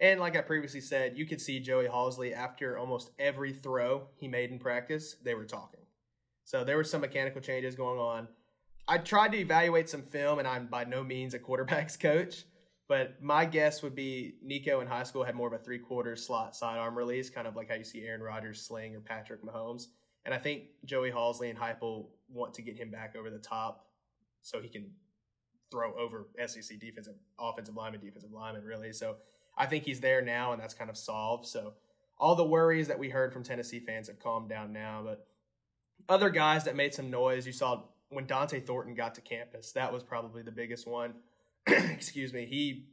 [0.00, 4.26] And like I previously said, you could see Joey Halzle after almost every throw he
[4.26, 5.80] made in practice, they were talking.
[6.44, 8.28] So there were some mechanical changes going on.
[8.88, 12.44] I tried to evaluate some film, and I'm by no means a quarterbacks coach,
[12.88, 16.16] but my guess would be Nico in high school had more of a three quarter
[16.16, 19.86] slot sidearm release, kind of like how you see Aaron Rodgers sling or Patrick Mahomes.
[20.24, 23.86] And I think Joey Halzle and Heupel want to get him back over the top
[24.42, 24.90] so he can
[25.70, 28.92] throw over SEC defensive, offensive lineman, defensive lineman, really.
[28.92, 29.16] So
[29.56, 31.46] I think he's there now, and that's kind of solved.
[31.46, 31.74] So
[32.18, 35.02] all the worries that we heard from Tennessee fans have calmed down now.
[35.04, 35.26] But
[36.08, 39.72] other guys that made some noise, you saw when Dont'e Thornton got to campus.
[39.72, 41.14] That was probably the biggest one.
[41.66, 42.44] Excuse me.
[42.44, 42.86] He,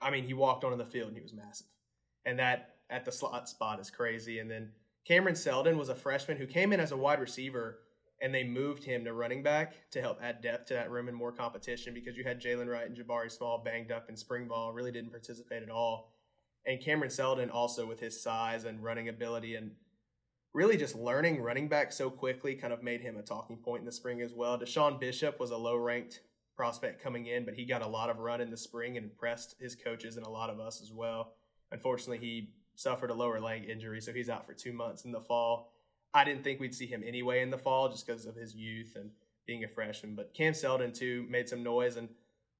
[0.00, 1.66] I mean, he walked onto the field and he was massive,
[2.26, 4.40] and that at the slot spot is crazy.
[4.40, 4.70] And then
[5.06, 7.80] Cameron Seldon was a freshman who came in as a wide receiver
[8.22, 11.16] and they moved him to running back to help add depth to that room and
[11.16, 14.72] more competition because you had Jaylen Wright and Jabari Small banged up in spring ball,
[14.72, 16.12] really didn't participate at all.
[16.66, 19.72] And Cameron Seldon also with his size and running ability and
[20.54, 23.86] really just learning running back so quickly kind of made him a talking point in
[23.86, 24.58] the spring as well.
[24.58, 26.20] DeSean Bishop was a low ranked
[26.56, 29.56] prospect coming in, but he got a lot of run in the spring and impressed
[29.60, 31.34] his coaches and a lot of us as well.
[31.72, 35.20] Unfortunately, he suffered a lower leg injury, so he's out for two months in the
[35.20, 35.72] fall.
[36.12, 38.96] I didn't think we'd see him anyway in the fall just because of his youth
[38.96, 39.10] and
[39.46, 40.14] being a freshman.
[40.14, 42.08] But Cam Seldon too made some noise, and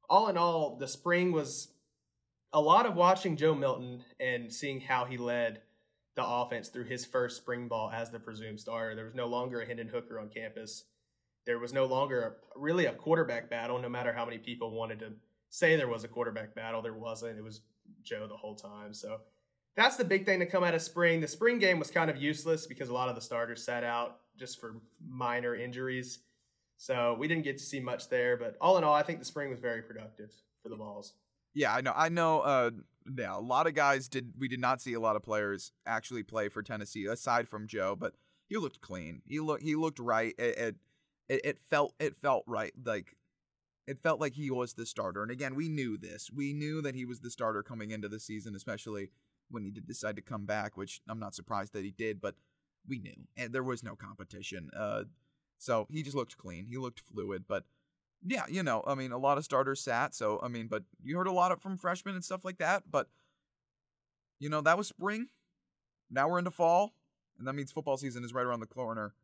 [0.08, 1.68] all in all, the spring was
[2.52, 5.60] a lot of watching Joe Milton and seeing how he led
[6.14, 8.94] the offense through his first spring ball as the presumed starter.
[8.94, 10.84] There was no longer a Hendon Hooker on campus.
[11.46, 15.12] There was no longer really a quarterback battle, no matter how many people wanted to
[15.50, 16.82] say there was a quarterback battle.
[16.82, 17.38] There wasn't.
[17.38, 17.60] It was
[18.02, 18.94] Joe the whole time.
[18.94, 19.18] So
[19.76, 21.20] that's the big thing to come out of spring.
[21.20, 24.18] The spring game was kind of useless because a lot of the starters sat out
[24.36, 26.20] just for minor injuries.
[26.76, 28.36] So we didn't get to see much there.
[28.36, 30.30] But all in all, I think the spring was very productive
[30.62, 31.14] for the balls.
[31.54, 31.92] Yeah, I know.
[31.94, 32.40] I know.
[32.40, 32.70] Uh,
[33.16, 34.32] yeah, a lot of guys did.
[34.38, 37.96] We did not see a lot of players actually play for Tennessee aside from Joe,
[37.96, 38.14] but
[38.48, 39.22] he looked clean.
[39.26, 39.62] He looked.
[39.62, 40.34] He looked right.
[40.38, 40.76] It,
[41.28, 41.94] it, it felt.
[42.00, 42.72] It felt right.
[42.84, 43.16] Like
[43.86, 45.22] it felt like he was the starter.
[45.22, 46.30] And again, we knew this.
[46.32, 49.10] We knew that he was the starter coming into the season, especially
[49.50, 52.34] when he did decide to come back, which I'm not surprised that he did, but
[52.86, 53.26] we knew.
[53.36, 54.70] And there was no competition.
[54.76, 55.04] Uh,
[55.58, 56.66] so he just looked clean.
[56.66, 57.64] He looked fluid, but
[58.26, 60.14] yeah, you know, I mean, a lot of starters sat.
[60.14, 62.84] So, I mean, but you heard a lot of from freshmen and stuff like that.
[62.90, 63.08] But,
[64.38, 65.28] you know, that was spring.
[66.10, 66.94] Now we're into fall.
[67.38, 69.14] And that means football season is right around the corner.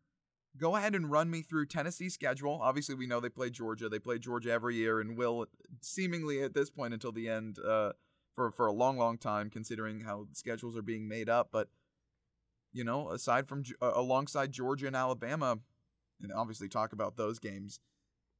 [0.59, 2.59] Go ahead and run me through Tennessee's schedule.
[2.61, 3.89] Obviously, we know they play Georgia.
[3.89, 5.47] They play Georgia every year and will
[5.81, 7.93] seemingly at this point until the end uh,
[8.41, 11.51] for, for a long, long time, considering how schedules are being made up.
[11.53, 11.69] But,
[12.73, 15.59] you know, aside from uh, alongside Georgia and Alabama,
[16.23, 17.81] and obviously talk about those games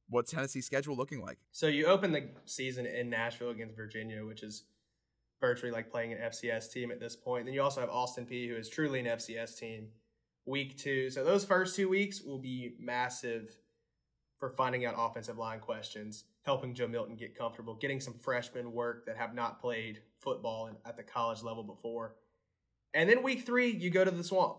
[0.09, 1.37] what's Tennessee's schedule looking like?
[1.51, 4.65] So you open the season in Nashville against Virginia, which is
[5.39, 7.45] virtually like playing an FCS team at this point.
[7.45, 9.87] Then you also have Austin Peay, who is truly an FCS team.
[10.45, 13.55] Week two, so those first two weeks will be massive
[14.39, 19.05] for finding out offensive line questions, helping Joe Milton get comfortable, getting some freshmen work
[19.05, 22.15] that have not played football at the college level before.
[22.93, 24.57] And then week three, you go to the swamp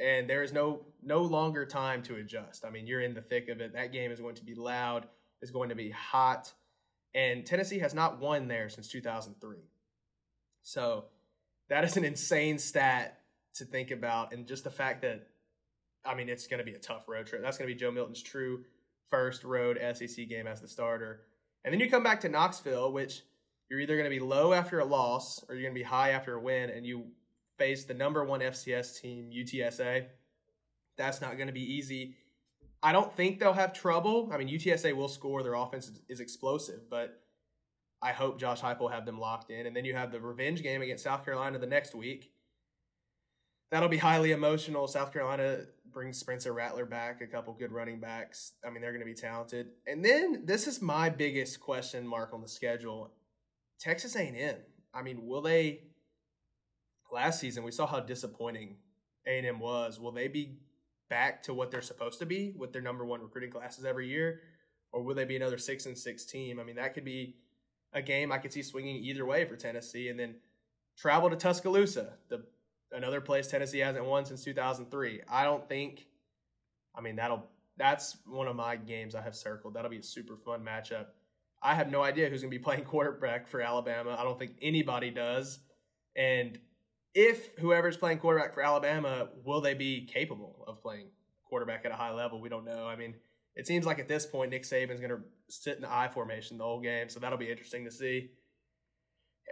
[0.00, 2.64] and there is no no longer time to adjust.
[2.64, 3.74] I mean, you're in the thick of it.
[3.74, 5.06] That game is going to be loud.
[5.42, 6.52] It's going to be hot,
[7.14, 9.56] and Tennessee has not won there since 2003.
[10.62, 11.04] So
[11.68, 13.20] that is an insane stat
[13.54, 15.26] to think about, and just the fact that
[16.04, 17.42] I mean, it's going to be a tough road trip.
[17.42, 18.64] That's going to be Joe Milton's true
[19.10, 21.22] first road SEC game as the starter,
[21.64, 23.22] and then you come back to Knoxville, which
[23.68, 26.10] you're either going to be low after a loss or you're going to be high
[26.10, 27.06] after a win, and you
[27.58, 30.06] face the number one FCS team, UTSA.
[30.96, 32.14] That's not going to be easy.
[32.82, 34.30] I don't think they'll have trouble.
[34.32, 35.42] I mean, UTSA will score.
[35.42, 37.20] Their offense is explosive, but
[38.02, 39.66] I hope Josh Heupel have them locked in.
[39.66, 42.32] And then you have the revenge game against South Carolina the next week.
[43.70, 44.88] That'll be highly emotional.
[44.88, 48.52] South Carolina brings Spencer Rattler back, a couple good running backs.
[48.64, 49.68] I mean, they're going to be talented.
[49.86, 53.12] And then this is my biggest question mark on the schedule:
[53.78, 54.56] Texas A&M.
[54.92, 55.82] I mean, will they
[57.12, 58.76] last season we saw how disappointing
[59.26, 60.00] A&M was.
[60.00, 60.58] Will they be
[61.08, 64.40] back to what they're supposed to be with their number one recruiting classes every year,
[64.92, 66.60] or will they be another six and six team?
[66.60, 67.36] I mean, that could be
[67.92, 70.36] a game I could see swinging either way for Tennessee, and then
[70.96, 72.44] travel to Tuscaloosa, the
[72.92, 75.22] another place Tennessee hasn't won since 2003.
[75.28, 76.06] I don't think.
[76.94, 79.74] I mean, that'll that's one of my games I have circled.
[79.74, 81.06] That'll be a super fun matchup.
[81.62, 84.16] I have no idea who's going to be playing quarterback for Alabama.
[84.18, 85.60] I don't think anybody does.
[86.16, 86.58] And
[87.14, 91.06] if whoever's playing quarterback for Alabama, will they be capable of playing
[91.44, 92.40] quarterback at a high level?
[92.40, 92.86] We don't know.
[92.86, 93.14] I mean,
[93.56, 96.58] it seems like at this point, Nick Saban's going to sit in the I formation
[96.58, 98.30] the whole game, so that'll be interesting to see.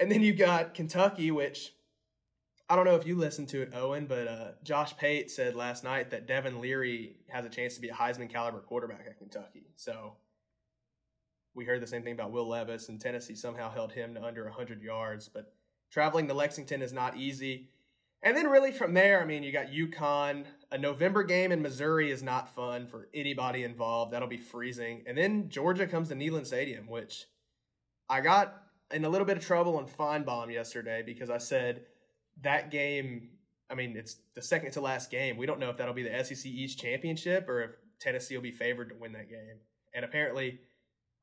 [0.01, 1.73] And then you've got Kentucky, which
[2.71, 5.85] I don't know if you listened to it, Owen, but uh, Josh Pate said last
[5.85, 9.69] night that Devin Leary has a chance to be a Heisman caliber quarterback at Kentucky.
[9.77, 10.17] So
[11.55, 14.45] we heard the same thing about Will Levis, and Tennessee somehow held him to under
[14.45, 15.55] 100 yards, but
[15.91, 17.71] Traveling to Lexington is not easy.
[18.23, 20.45] And then really from there, I mean, you got UConn.
[20.71, 24.13] A November game in Missouri is not fun for anybody involved.
[24.13, 25.05] That'll be freezing.
[25.07, 27.27] And then Georgia comes to Neyland Stadium, which
[28.09, 31.83] I got in a little bit of trouble on Finebaum yesterday because I said
[32.43, 33.31] that game.
[33.71, 35.37] I mean, it's the second to last game.
[35.37, 37.71] We don't know if that'll be the SEC East championship or if
[38.01, 39.59] Tennessee will be favored to win that game.
[39.95, 40.61] And apparently,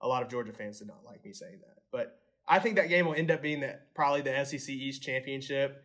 [0.02, 1.84] a lot of Georgia fans did not like me saying that.
[1.92, 5.84] But I think that game will end up being the, probably the SEC East championship.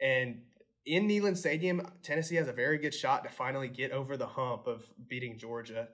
[0.00, 0.42] And
[0.84, 4.66] in Neyland Stadium, Tennessee has a very good shot to finally get over the hump
[4.66, 5.88] of beating Georgia.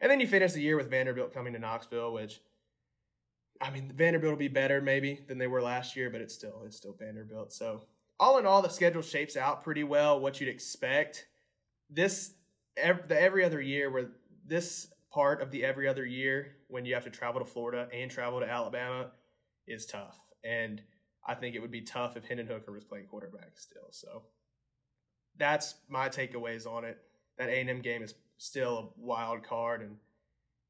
[0.00, 2.40] And then you finish the year with Vanderbilt coming to Knoxville, which
[3.60, 6.62] I mean, Vanderbilt will be better maybe than they were last year, but it's still
[6.66, 7.52] it's still Vanderbilt.
[7.52, 7.82] So
[8.22, 10.20] all in all, the schedule shapes out pretty well.
[10.20, 11.26] What you'd expect.
[11.90, 12.32] This
[12.76, 14.10] every, the every other year where
[14.46, 18.08] this part of the every other year when you have to travel to Florida and
[18.08, 19.10] travel to Alabama
[19.66, 20.16] is tough.
[20.44, 20.80] And
[21.26, 23.88] I think it would be tough if Hendon Hooker was playing quarterback still.
[23.90, 24.22] So
[25.36, 26.98] that's my takeaways on it.
[27.38, 29.80] that A&M game is still a wild card.
[29.82, 29.96] And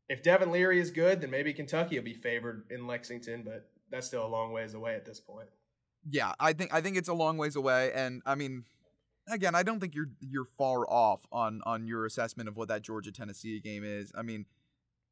[0.09, 4.07] if Devin Leary is good, then maybe Kentucky will be favored in Lexington, but that's
[4.07, 5.49] still a long ways away at this point.
[6.09, 8.65] Yeah, I think I think it's a long ways away, and I mean,
[9.29, 12.83] again, I don't think you're you're far off on on your assessment of what that
[12.83, 14.12] Georgia Tennessee game is.
[14.17, 14.47] I mean,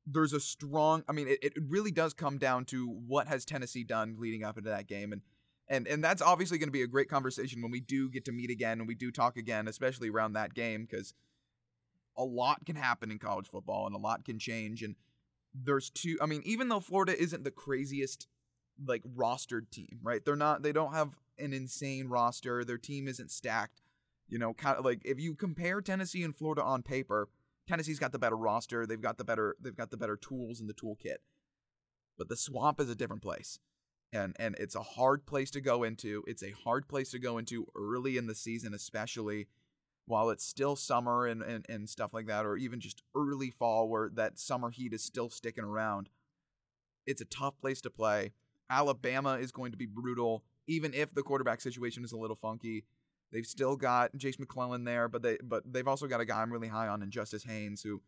[0.07, 1.05] there's a strong.
[1.09, 4.59] I mean, it, it really does come down to what has Tennessee done leading up
[4.59, 5.23] into that game, and
[5.69, 8.33] and and that's obviously going to be a great conversation when we do get to
[8.33, 11.15] meet again and we do talk again, especially around that game because
[12.17, 14.83] a lot can happen in college football and a lot can change.
[14.83, 14.97] And
[15.55, 16.19] there's two.
[16.21, 18.27] I mean, even though Florida isn't the craziest
[18.87, 20.25] like rostered team, right?
[20.25, 20.63] They're not.
[20.63, 22.65] They don't have an insane roster.
[22.65, 23.83] Their team isn't stacked.
[24.29, 27.29] You know, kind of like if you compare Tennessee and Florida on paper,
[27.67, 28.87] Tennessee's got the better roster.
[28.87, 29.57] They've got the better.
[29.61, 31.19] They've got the better tools in the toolkit.
[32.19, 33.59] But the swamp is a different place.
[34.13, 36.25] And, and it's a hard place to go into.
[36.27, 39.47] It's a hard place to go into early in the season, especially
[40.07, 43.89] while it's still summer and, and, and stuff like that, or even just early fall
[43.89, 46.09] where that summer heat is still sticking around.
[47.07, 48.33] It's a tough place to play.
[48.71, 52.85] Alabama is going to be brutal, even if the quarterback situation is a little funky.
[53.33, 56.53] They've still got Jase McClellan there, but they but they've also got a guy I'm
[56.53, 58.01] really high on in Justice Haynes, who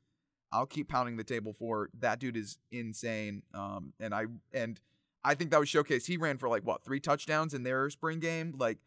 [0.52, 1.90] I'll keep pounding the table for.
[1.98, 3.42] That dude is insane.
[3.54, 4.80] Um, and I and
[5.24, 6.06] I think that was showcased.
[6.06, 8.54] He ran for like what three touchdowns in their spring game.
[8.58, 8.78] Like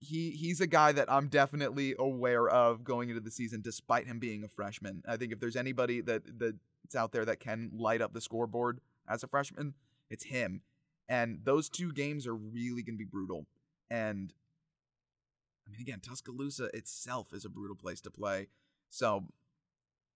[0.00, 4.18] he he's a guy that I'm definitely aware of going into the season, despite him
[4.18, 5.02] being a freshman.
[5.08, 8.80] I think if there's anybody that that's out there that can light up the scoreboard
[9.08, 9.74] as a freshman,
[10.10, 10.62] it's him.
[11.08, 13.46] And those two games are really going to be brutal.
[13.90, 14.32] And
[15.66, 18.48] I mean, again, Tuscaloosa itself is a brutal place to play.
[18.90, 19.24] So,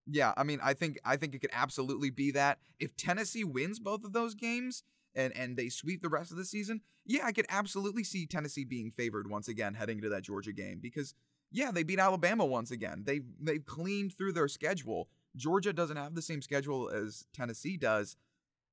[0.06, 2.58] yeah, I mean, I think I think it could absolutely be that.
[2.80, 4.82] If Tennessee wins both of those games
[5.14, 8.64] and and they sweep the rest of the season, yeah, I could absolutely see Tennessee
[8.64, 11.14] being favored once again heading into that Georgia game because
[11.50, 13.02] yeah, they beat Alabama once again.
[13.06, 15.08] They they've cleaned through their schedule.
[15.36, 18.16] Georgia doesn't have the same schedule as Tennessee does,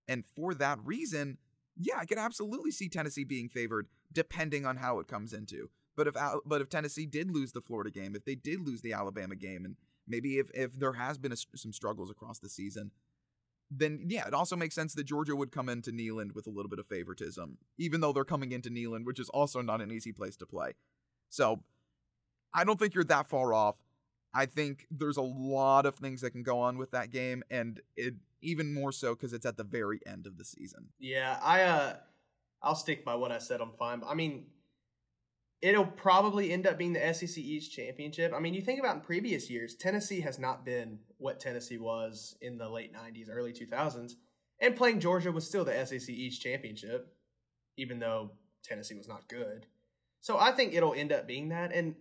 [0.07, 1.37] and for that reason,
[1.79, 5.69] yeah, I could absolutely see Tennessee being favored depending on how it comes into.
[5.95, 6.15] But if
[6.45, 9.65] but if Tennessee did lose the Florida game, if they did lose the Alabama game,
[9.65, 9.75] and
[10.07, 12.91] maybe if if there has been a, some struggles across the season,
[13.71, 16.69] then yeah, it also makes sense that Georgia would come into Neyland with a little
[16.69, 20.11] bit of favoritism, even though they're coming into Neyland, which is also not an easy
[20.11, 20.73] place to play.
[21.29, 21.63] So
[22.53, 23.77] I don't think you're that far off.
[24.33, 27.79] I think there's a lot of things that can go on with that game, and
[27.95, 30.89] it even more so because it's at the very end of the season.
[30.99, 31.95] Yeah, I uh,
[32.61, 33.61] I'll stick by what I said.
[33.61, 34.01] I'm fine.
[34.07, 34.45] I mean,
[35.61, 38.33] it'll probably end up being the SEC East championship.
[38.35, 42.35] I mean, you think about in previous years, Tennessee has not been what Tennessee was
[42.41, 44.13] in the late 90s, early 2000s,
[44.61, 47.13] and playing Georgia was still the SEC East championship,
[47.77, 48.31] even though
[48.63, 49.65] Tennessee was not good.
[50.21, 51.73] So I think it'll end up being that.
[51.73, 51.95] And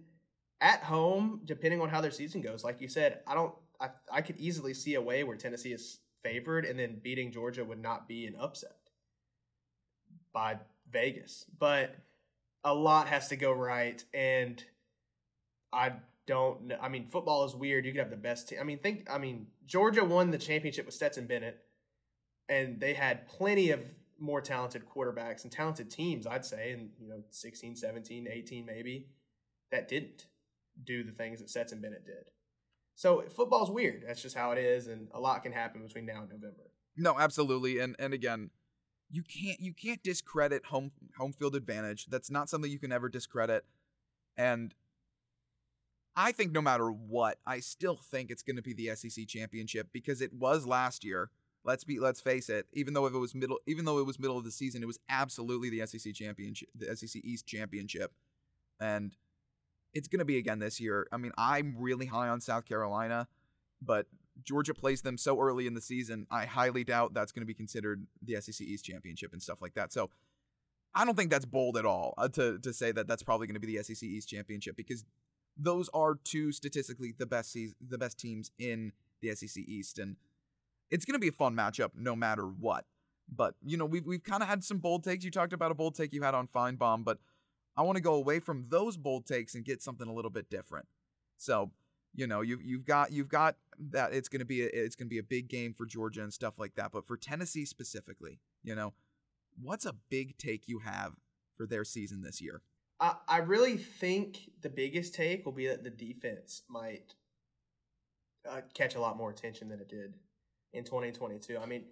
[0.60, 4.22] at home, depending on how their season goes, like you said, I don't, I, I
[4.22, 8.08] could easily see a way where Tennessee is favored and then beating Georgia would not
[8.08, 8.76] be an upset
[10.32, 10.58] by
[10.90, 11.44] Vegas.
[11.58, 11.94] But
[12.64, 14.62] a lot has to go right, and
[15.72, 15.92] I
[16.26, 16.78] don't know.
[16.80, 17.86] I mean, football is weird.
[17.86, 18.58] You could have the best team.
[18.60, 19.08] I mean, think.
[19.10, 21.58] I mean, Georgia won the championship with Stetson Bennett,
[22.48, 23.80] and they had plenty of
[24.18, 29.06] more talented quarterbacks and talented teams, I'd say, in you know 16, 17, 18 maybe,
[29.70, 30.26] that didn't
[30.84, 32.30] do the things that Stetson Bennett did.
[32.94, 34.04] So football's weird.
[34.06, 36.70] That's just how it is, and a lot can happen between now and November.
[36.96, 37.78] No, absolutely.
[37.78, 38.50] And and again,
[39.10, 42.06] you can't you can't discredit home home field advantage.
[42.06, 43.64] That's not something you can ever discredit.
[44.36, 44.74] And
[46.16, 49.88] I think no matter what, I still think it's going to be the SEC championship
[49.92, 51.30] because it was last year.
[51.64, 52.66] Let's be let's face it.
[52.72, 54.86] Even though if it was middle, even though it was middle of the season, it
[54.86, 58.12] was absolutely the SEC championship, the SEC East championship,
[58.80, 59.14] and
[59.98, 61.08] it's going to be again this year.
[61.12, 63.26] I mean, I'm really high on South Carolina,
[63.82, 64.06] but
[64.44, 67.54] Georgia plays them so early in the season, I highly doubt that's going to be
[67.54, 69.92] considered the SEC East championship and stuff like that.
[69.92, 70.10] So
[70.94, 73.60] I don't think that's bold at all uh, to to say that that's probably going
[73.60, 75.04] to be the SEC East championship because
[75.56, 80.16] those are two statistically the best se- the best teams in the SEC East, and
[80.90, 82.84] it's going to be a fun matchup no matter what.
[83.28, 85.24] But you know we've we've kind of had some bold takes.
[85.24, 87.18] You talked about a bold take you had on Finebaum, but
[87.78, 90.50] I want to go away from those bold takes and get something a little bit
[90.50, 90.86] different.
[91.36, 91.70] So
[92.14, 95.06] you know you you've got you've got that it's going to be a, it's going
[95.06, 98.40] to be a big game for Georgia and stuff like that but for Tennessee specifically
[98.62, 98.92] you know
[99.60, 101.12] what's a big take you have
[101.56, 102.62] for their season this year
[103.00, 107.14] I, I really think the biggest take will be that the defense might
[108.48, 110.14] uh, catch a lot more attention than it did
[110.72, 111.84] in 2022 I mean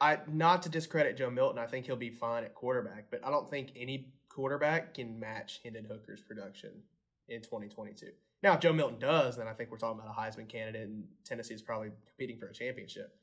[0.00, 3.30] I not to discredit Joe Milton I think he'll be fine at quarterback but I
[3.30, 6.70] don't think any quarterback can match Hendon Hooker's production
[7.28, 8.08] in 2022.
[8.42, 11.04] Now, if Joe Milton does, then I think we're talking about a Heisman candidate, and
[11.24, 13.16] Tennessee is probably competing for a championship.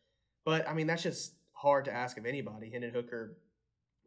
[0.44, 2.72] But I mean, that's just hard to ask of anybody.
[2.72, 3.38] Hendon Hooker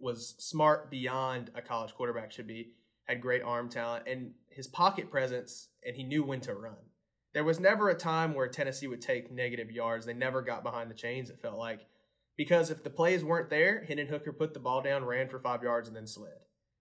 [0.00, 2.72] was smart beyond a college quarterback should be,
[3.04, 6.74] had great arm talent, and his pocket presence, and he knew when to run.
[7.34, 10.06] There was never a time where Tennessee would take negative yards.
[10.06, 11.86] They never got behind the chains, it felt like.
[12.36, 15.62] Because if the plays weren't there, Hendon Hooker put the ball down, ran for five
[15.62, 16.32] yards, and then slid.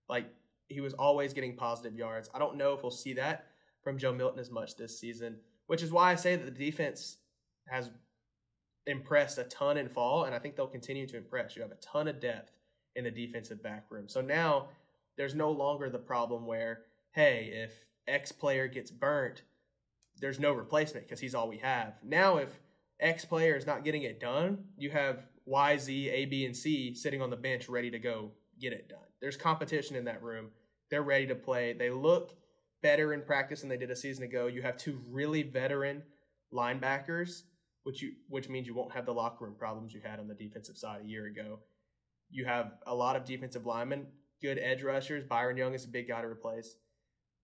[0.09, 0.27] Like,
[0.67, 2.29] he was always getting positive yards.
[2.33, 3.47] I don't know if we'll see that
[3.83, 5.37] from Joe Milton as much this season,
[5.67, 7.17] which is why I say that the defense
[7.67, 7.89] has
[8.87, 11.55] impressed a ton in fall, and I think they'll continue to impress.
[11.55, 12.51] You have a ton of depth
[12.95, 14.07] in the defensive back room.
[14.07, 14.69] So now
[15.17, 16.81] there's no longer the problem where,
[17.11, 17.73] hey, if
[18.07, 19.43] X player gets burnt,
[20.19, 21.93] there's no replacement because he's all we have.
[22.03, 22.59] Now, if
[22.99, 26.93] X player is not getting it done, you have Y, Z, A, B, and C
[26.93, 28.99] sitting on the bench ready to go get it done.
[29.21, 30.49] There's competition in that room.
[30.89, 31.73] They're ready to play.
[31.73, 32.35] They look
[32.81, 34.47] better in practice than they did a season ago.
[34.47, 36.03] You have two really veteran
[36.53, 37.43] linebackers,
[37.83, 40.35] which you which means you won't have the locker room problems you had on the
[40.35, 41.59] defensive side a year ago.
[42.29, 44.07] You have a lot of defensive linemen,
[44.41, 45.23] good edge rushers.
[45.23, 46.75] Byron Young is a big guy to replace.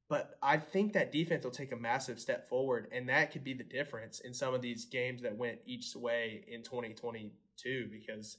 [0.10, 3.54] But I think that defense will take a massive step forward, and that could be
[3.54, 8.38] the difference in some of these games that went each way in 2022 because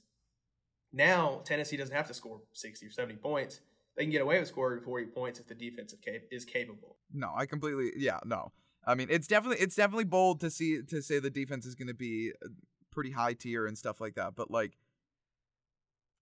[0.93, 3.61] now Tennessee doesn't have to score 60 or 70 points.
[3.97, 5.93] They can get away with scoring 40 points if the defense
[6.31, 6.97] is capable.
[7.13, 8.51] No, I completely, yeah, no.
[8.85, 11.87] I mean, it's definitely it's definitely bold to see to say the defense is going
[11.87, 12.49] to be uh,
[12.91, 14.77] pretty high tier and stuff like that, but like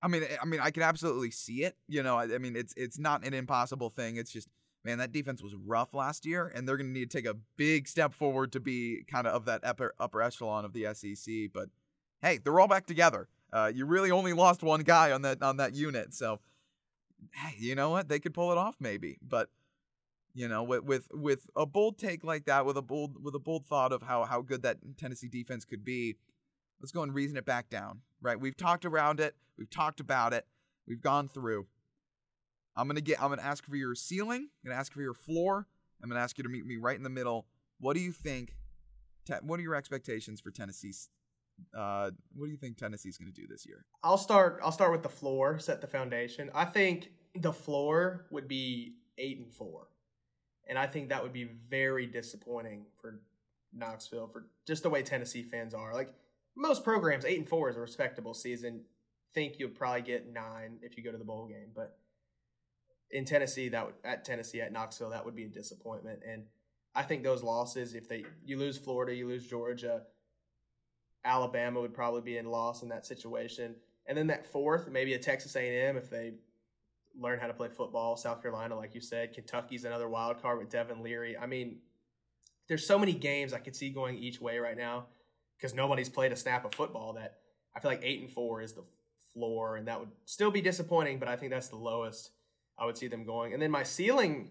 [0.01, 1.75] I mean, I mean, I can absolutely see it.
[1.87, 4.15] You know, I, I mean, it's it's not an impossible thing.
[4.15, 4.47] It's just,
[4.83, 7.37] man, that defense was rough last year, and they're going to need to take a
[7.55, 11.51] big step forward to be kind of of that upper upper echelon of the SEC.
[11.53, 11.69] But
[12.21, 13.27] hey, they're all back together.
[13.53, 16.39] Uh, you really only lost one guy on that on that unit, so
[17.33, 18.07] hey, you know what?
[18.07, 19.17] They could pull it off maybe.
[19.21, 19.49] But
[20.33, 23.39] you know, with with with a bold take like that, with a bold with a
[23.39, 26.15] bold thought of how how good that Tennessee defense could be,
[26.79, 28.01] let's go and reason it back down.
[28.21, 28.39] Right?
[28.39, 29.35] We've talked around it.
[29.57, 30.45] We've talked about it.
[30.87, 31.67] We've gone through.
[32.75, 33.21] I'm gonna get.
[33.21, 34.47] I'm gonna ask for your ceiling.
[34.63, 35.67] I'm gonna ask for your floor.
[36.01, 37.47] I'm gonna ask you to meet me right in the middle.
[37.79, 38.55] What do you think?
[39.25, 41.09] Te- what are your expectations for Tennessee's?
[41.77, 43.85] Uh, what do you think Tennessee's gonna do this year?
[44.03, 44.59] I'll start.
[44.63, 45.59] I'll start with the floor.
[45.59, 46.49] Set the foundation.
[46.53, 49.87] I think the floor would be eight and four,
[50.67, 53.21] and I think that would be very disappointing for
[53.73, 55.93] Knoxville for just the way Tennessee fans are.
[55.93, 56.13] Like
[56.55, 58.81] most programs, eight and four is a respectable season
[59.33, 61.71] think you'll probably get nine if you go to the bowl game.
[61.75, 61.97] But
[63.11, 66.19] in Tennessee, that would, at Tennessee at Knoxville, that would be a disappointment.
[66.29, 66.43] And
[66.95, 70.03] I think those losses, if they you lose Florida, you lose Georgia,
[71.23, 73.75] Alabama would probably be in loss in that situation.
[74.07, 76.33] And then that fourth, maybe a Texas A&M if they
[77.19, 78.15] learn how to play football.
[78.15, 81.37] South Carolina, like you said, Kentucky's another wild card with Devin Leary.
[81.37, 81.77] I mean,
[82.67, 85.05] there's so many games I could see going each way right now
[85.57, 87.37] because nobody's played a snap of football that
[87.75, 88.83] I feel like eight and four is the
[89.33, 92.31] floor, and that would still be disappointing, but I think that's the lowest
[92.77, 93.53] I would see them going.
[93.53, 94.49] And then my ceiling,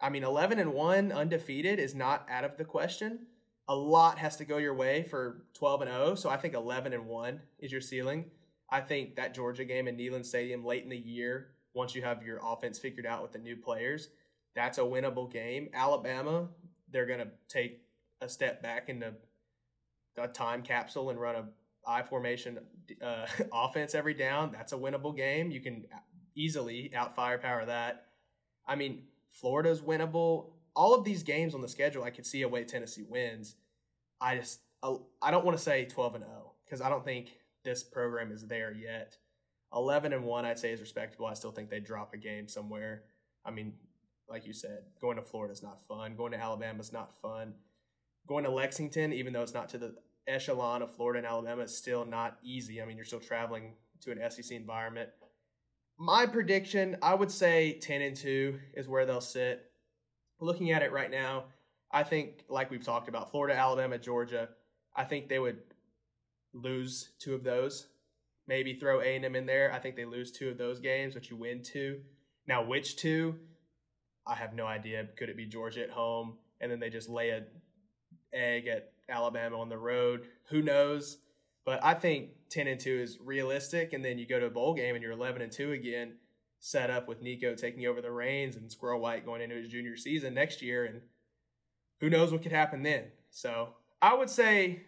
[0.00, 3.26] I mean, 11 and 1 undefeated is not out of the question.
[3.70, 6.92] A lot has to go your way for 12 and 0, so I think 11
[6.92, 8.24] and 1 is your ceiling.
[8.68, 12.22] I think that Georgia game in Neyland Stadium late in the year, once you have
[12.22, 14.08] your offense figured out with the new players,
[14.56, 15.68] that's a winnable game.
[15.72, 16.48] Alabama,
[16.90, 17.80] they're going to take
[18.20, 19.14] a step back into
[20.18, 21.44] a time capsule and run a
[21.86, 22.58] I formation
[23.00, 25.50] uh, offense every down, that's a winnable game.
[25.50, 25.86] You can
[26.34, 28.06] easily out firepower that.
[28.66, 30.50] I mean, Florida's winnable.
[30.76, 33.56] All of these games on the schedule, I could see a way Tennessee wins.
[34.20, 37.32] I just uh, I don't want to say 12 and 0 because I don't think
[37.64, 39.16] this program is there yet.
[39.74, 41.26] 11 and 1 I'd say is respectable.
[41.26, 43.04] I still think they drop a game somewhere.
[43.44, 43.74] I mean,
[44.28, 46.14] like you said, going to Florida is not fun.
[46.16, 47.54] Going to Alabama is not fun.
[48.26, 49.94] Going to Lexington, even though it's not to the
[50.26, 52.80] echelon of Florida and Alabama is still not easy.
[52.80, 55.10] I mean, you're still traveling to an SEC environment.
[55.98, 59.69] My prediction, I would say 10 and 2 is where they'll sit.
[60.40, 61.44] Looking at it right now,
[61.90, 64.48] I think like we've talked about Florida, Alabama, Georgia,
[64.94, 65.58] I think they would
[66.52, 67.88] lose two of those.
[68.46, 69.72] Maybe throw A&M in there.
[69.72, 72.00] I think they lose two of those games, but you win two.
[72.46, 73.36] Now, which two?
[74.26, 75.06] I have no idea.
[75.16, 77.44] Could it be Georgia at home and then they just lay a
[78.32, 80.26] egg at Alabama on the road.
[80.48, 81.18] Who knows?
[81.64, 83.92] But I think 10 and 2 is realistic.
[83.92, 86.14] And then you go to a bowl game and you're 11 and 2 again,
[86.60, 89.96] set up with Nico taking over the reins and Squirrel White going into his junior
[89.96, 90.84] season next year.
[90.84, 91.00] And
[92.00, 93.04] who knows what could happen then.
[93.30, 94.82] So I would say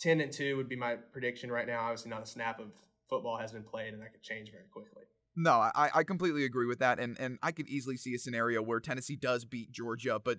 [0.00, 1.82] 10 and 2 would be my prediction right now.
[1.82, 2.68] Obviously, not a snap of
[3.08, 5.02] football has been played, and that could change very quickly.
[5.36, 8.62] No, I, I completely agree with that, and and I could easily see a scenario
[8.62, 10.38] where Tennessee does beat Georgia, but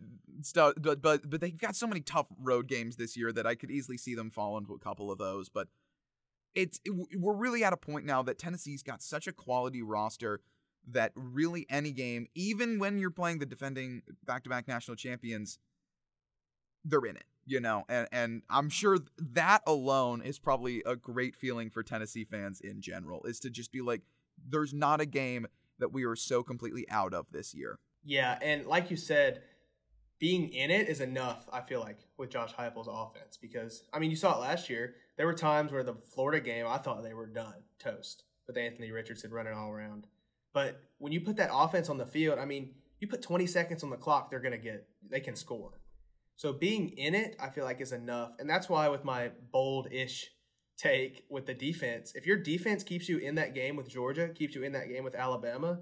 [0.53, 3.71] but but but they've got so many tough road games this year that I could
[3.71, 5.47] easily see them fall into a couple of those.
[5.47, 5.69] But
[6.53, 10.41] it's it, we're really at a point now that Tennessee's got such a quality roster
[10.87, 15.59] that really any game, even when you're playing the defending back-to-back national champions,
[16.83, 17.25] they're in it.
[17.43, 22.23] You know, and and I'm sure that alone is probably a great feeling for Tennessee
[22.23, 24.01] fans in general, is to just be like
[24.47, 25.47] there's not a game
[25.79, 27.79] that we are so completely out of this year.
[28.03, 29.41] Yeah, and like you said,
[30.19, 33.37] being in it is enough, I feel like, with Josh Heupel's offense.
[33.41, 34.93] Because, I mean, you saw it last year.
[35.17, 38.91] There were times where the Florida game, I thought they were done, toast, with Anthony
[38.91, 40.05] Richardson running all around.
[40.53, 43.83] But when you put that offense on the field, I mean, you put 20 seconds
[43.83, 45.81] on the clock, they're going to get, they can score.
[46.35, 48.31] So being in it, I feel like is enough.
[48.39, 50.29] And that's why with my bold ish
[50.77, 52.13] take with the defense.
[52.15, 55.03] If your defense keeps you in that game with Georgia, keeps you in that game
[55.03, 55.79] with Alabama,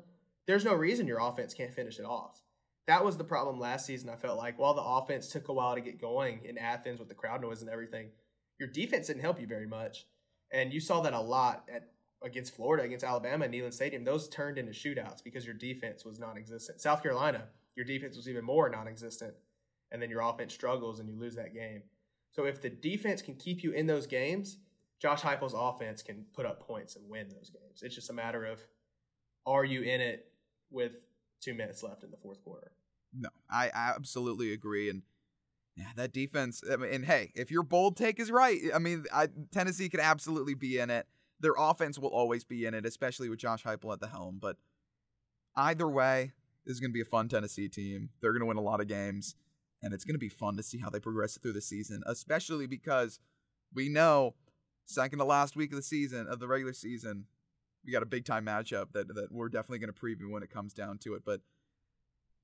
[0.47, 2.41] there's no reason your offense can't finish it off.
[2.87, 4.09] That was the problem last season.
[4.09, 7.07] I felt like while the offense took a while to get going in Athens with
[7.07, 8.09] the crowd noise and everything,
[8.59, 10.05] your defense didn't help you very much.
[10.51, 11.83] And you saw that a lot at
[12.21, 14.03] against Florida, against Alabama and Neyland Stadium.
[14.03, 16.81] Those turned into shootouts because your defense was non-existent.
[16.81, 17.45] South Carolina,
[17.75, 19.33] your defense was even more non-existent,
[19.91, 21.83] and then your offense struggles and you lose that game.
[22.31, 24.57] So if the defense can keep you in those games,
[25.01, 27.81] Josh Heupel's offense can put up points and win those games.
[27.81, 28.59] It's just a matter of
[29.45, 30.27] are you in it
[30.69, 30.91] with
[31.41, 32.71] two minutes left in the fourth quarter?
[33.13, 34.89] No, I absolutely agree.
[34.89, 35.01] And
[35.75, 36.61] yeah, that defense.
[36.69, 40.01] I mean, and hey, if your bold take is right, I mean, I, Tennessee could
[40.01, 41.07] absolutely be in it.
[41.39, 44.39] Their offense will always be in it, especially with Josh Heupel at the helm.
[44.41, 44.57] But
[45.55, 46.33] either way,
[46.65, 48.09] this is going to be a fun Tennessee team.
[48.21, 49.35] They're going to win a lot of games,
[49.81, 52.67] and it's going to be fun to see how they progress through the season, especially
[52.67, 53.19] because
[53.73, 54.35] we know
[54.85, 57.25] second to last week of the season of the regular season.
[57.85, 60.51] We got a big time matchup that that we're definitely going to preview when it
[60.51, 61.23] comes down to it.
[61.25, 61.41] But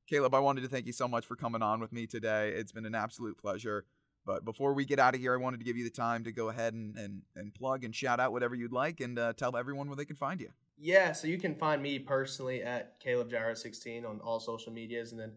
[0.07, 2.49] Caleb, I wanted to thank you so much for coming on with me today.
[2.49, 3.85] It's been an absolute pleasure.
[4.25, 6.31] But before we get out of here, I wanted to give you the time to
[6.31, 9.55] go ahead and and, and plug and shout out whatever you'd like and uh, tell
[9.55, 10.49] everyone where they can find you.
[10.77, 15.11] Yeah, so you can find me personally at Caleb Jarreau 16 on all social medias,
[15.11, 15.31] and then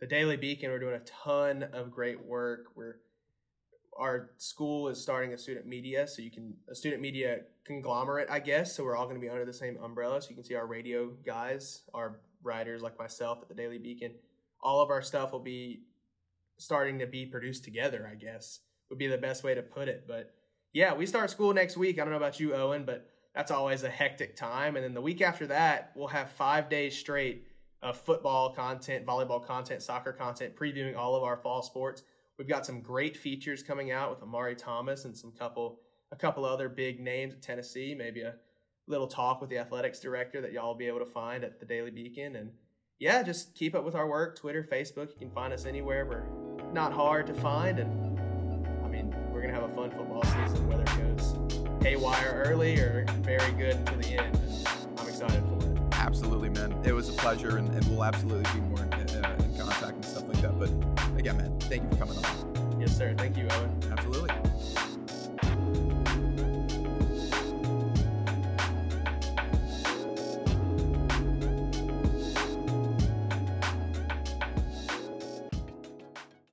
[0.00, 0.70] the Daily Beacon.
[0.70, 2.66] We're doing a ton of great work.
[2.74, 2.96] We're
[3.98, 8.40] our school is starting a student media, so you can a student media conglomerate, I
[8.40, 8.74] guess.
[8.74, 10.20] So we're all going to be under the same umbrella.
[10.22, 14.12] So you can see our radio guys, our writers like myself at the Daily Beacon.
[14.62, 15.82] All of our stuff will be
[16.60, 18.08] starting to be produced together.
[18.10, 20.04] I guess would be the best way to put it.
[20.06, 20.34] But
[20.72, 21.98] yeah, we start school next week.
[21.98, 24.76] I don't know about you, Owen, but that's always a hectic time.
[24.76, 27.46] And then the week after that, we'll have five days straight
[27.82, 32.02] of football content, volleyball content, soccer content, previewing all of our fall sports.
[32.38, 35.80] We've got some great features coming out with Omari Thomas and some couple
[36.12, 37.94] a couple other big names at Tennessee.
[37.96, 38.34] Maybe a
[38.88, 41.66] little talk with the athletics director that y'all will be able to find at the
[41.66, 42.34] Daily Beacon.
[42.36, 42.50] And
[42.98, 45.10] yeah, just keep up with our work, Twitter, Facebook.
[45.12, 46.06] You can find us anywhere.
[46.06, 48.18] We're not hard to find, and
[48.84, 51.36] I mean we're gonna have a fun football season, whether it goes
[51.82, 54.38] haywire early or very good until the end.
[54.98, 55.78] I'm excited for it.
[55.92, 56.74] Absolutely, man.
[56.84, 60.04] It was a pleasure, and, and we'll absolutely be more in, uh, in contact and
[60.04, 60.58] stuff like that.
[60.58, 60.70] But
[61.18, 62.80] again, man, thank you for coming on.
[62.80, 63.14] Yes, sir.
[63.16, 63.82] Thank you, Owen.
[63.90, 64.30] Absolutely.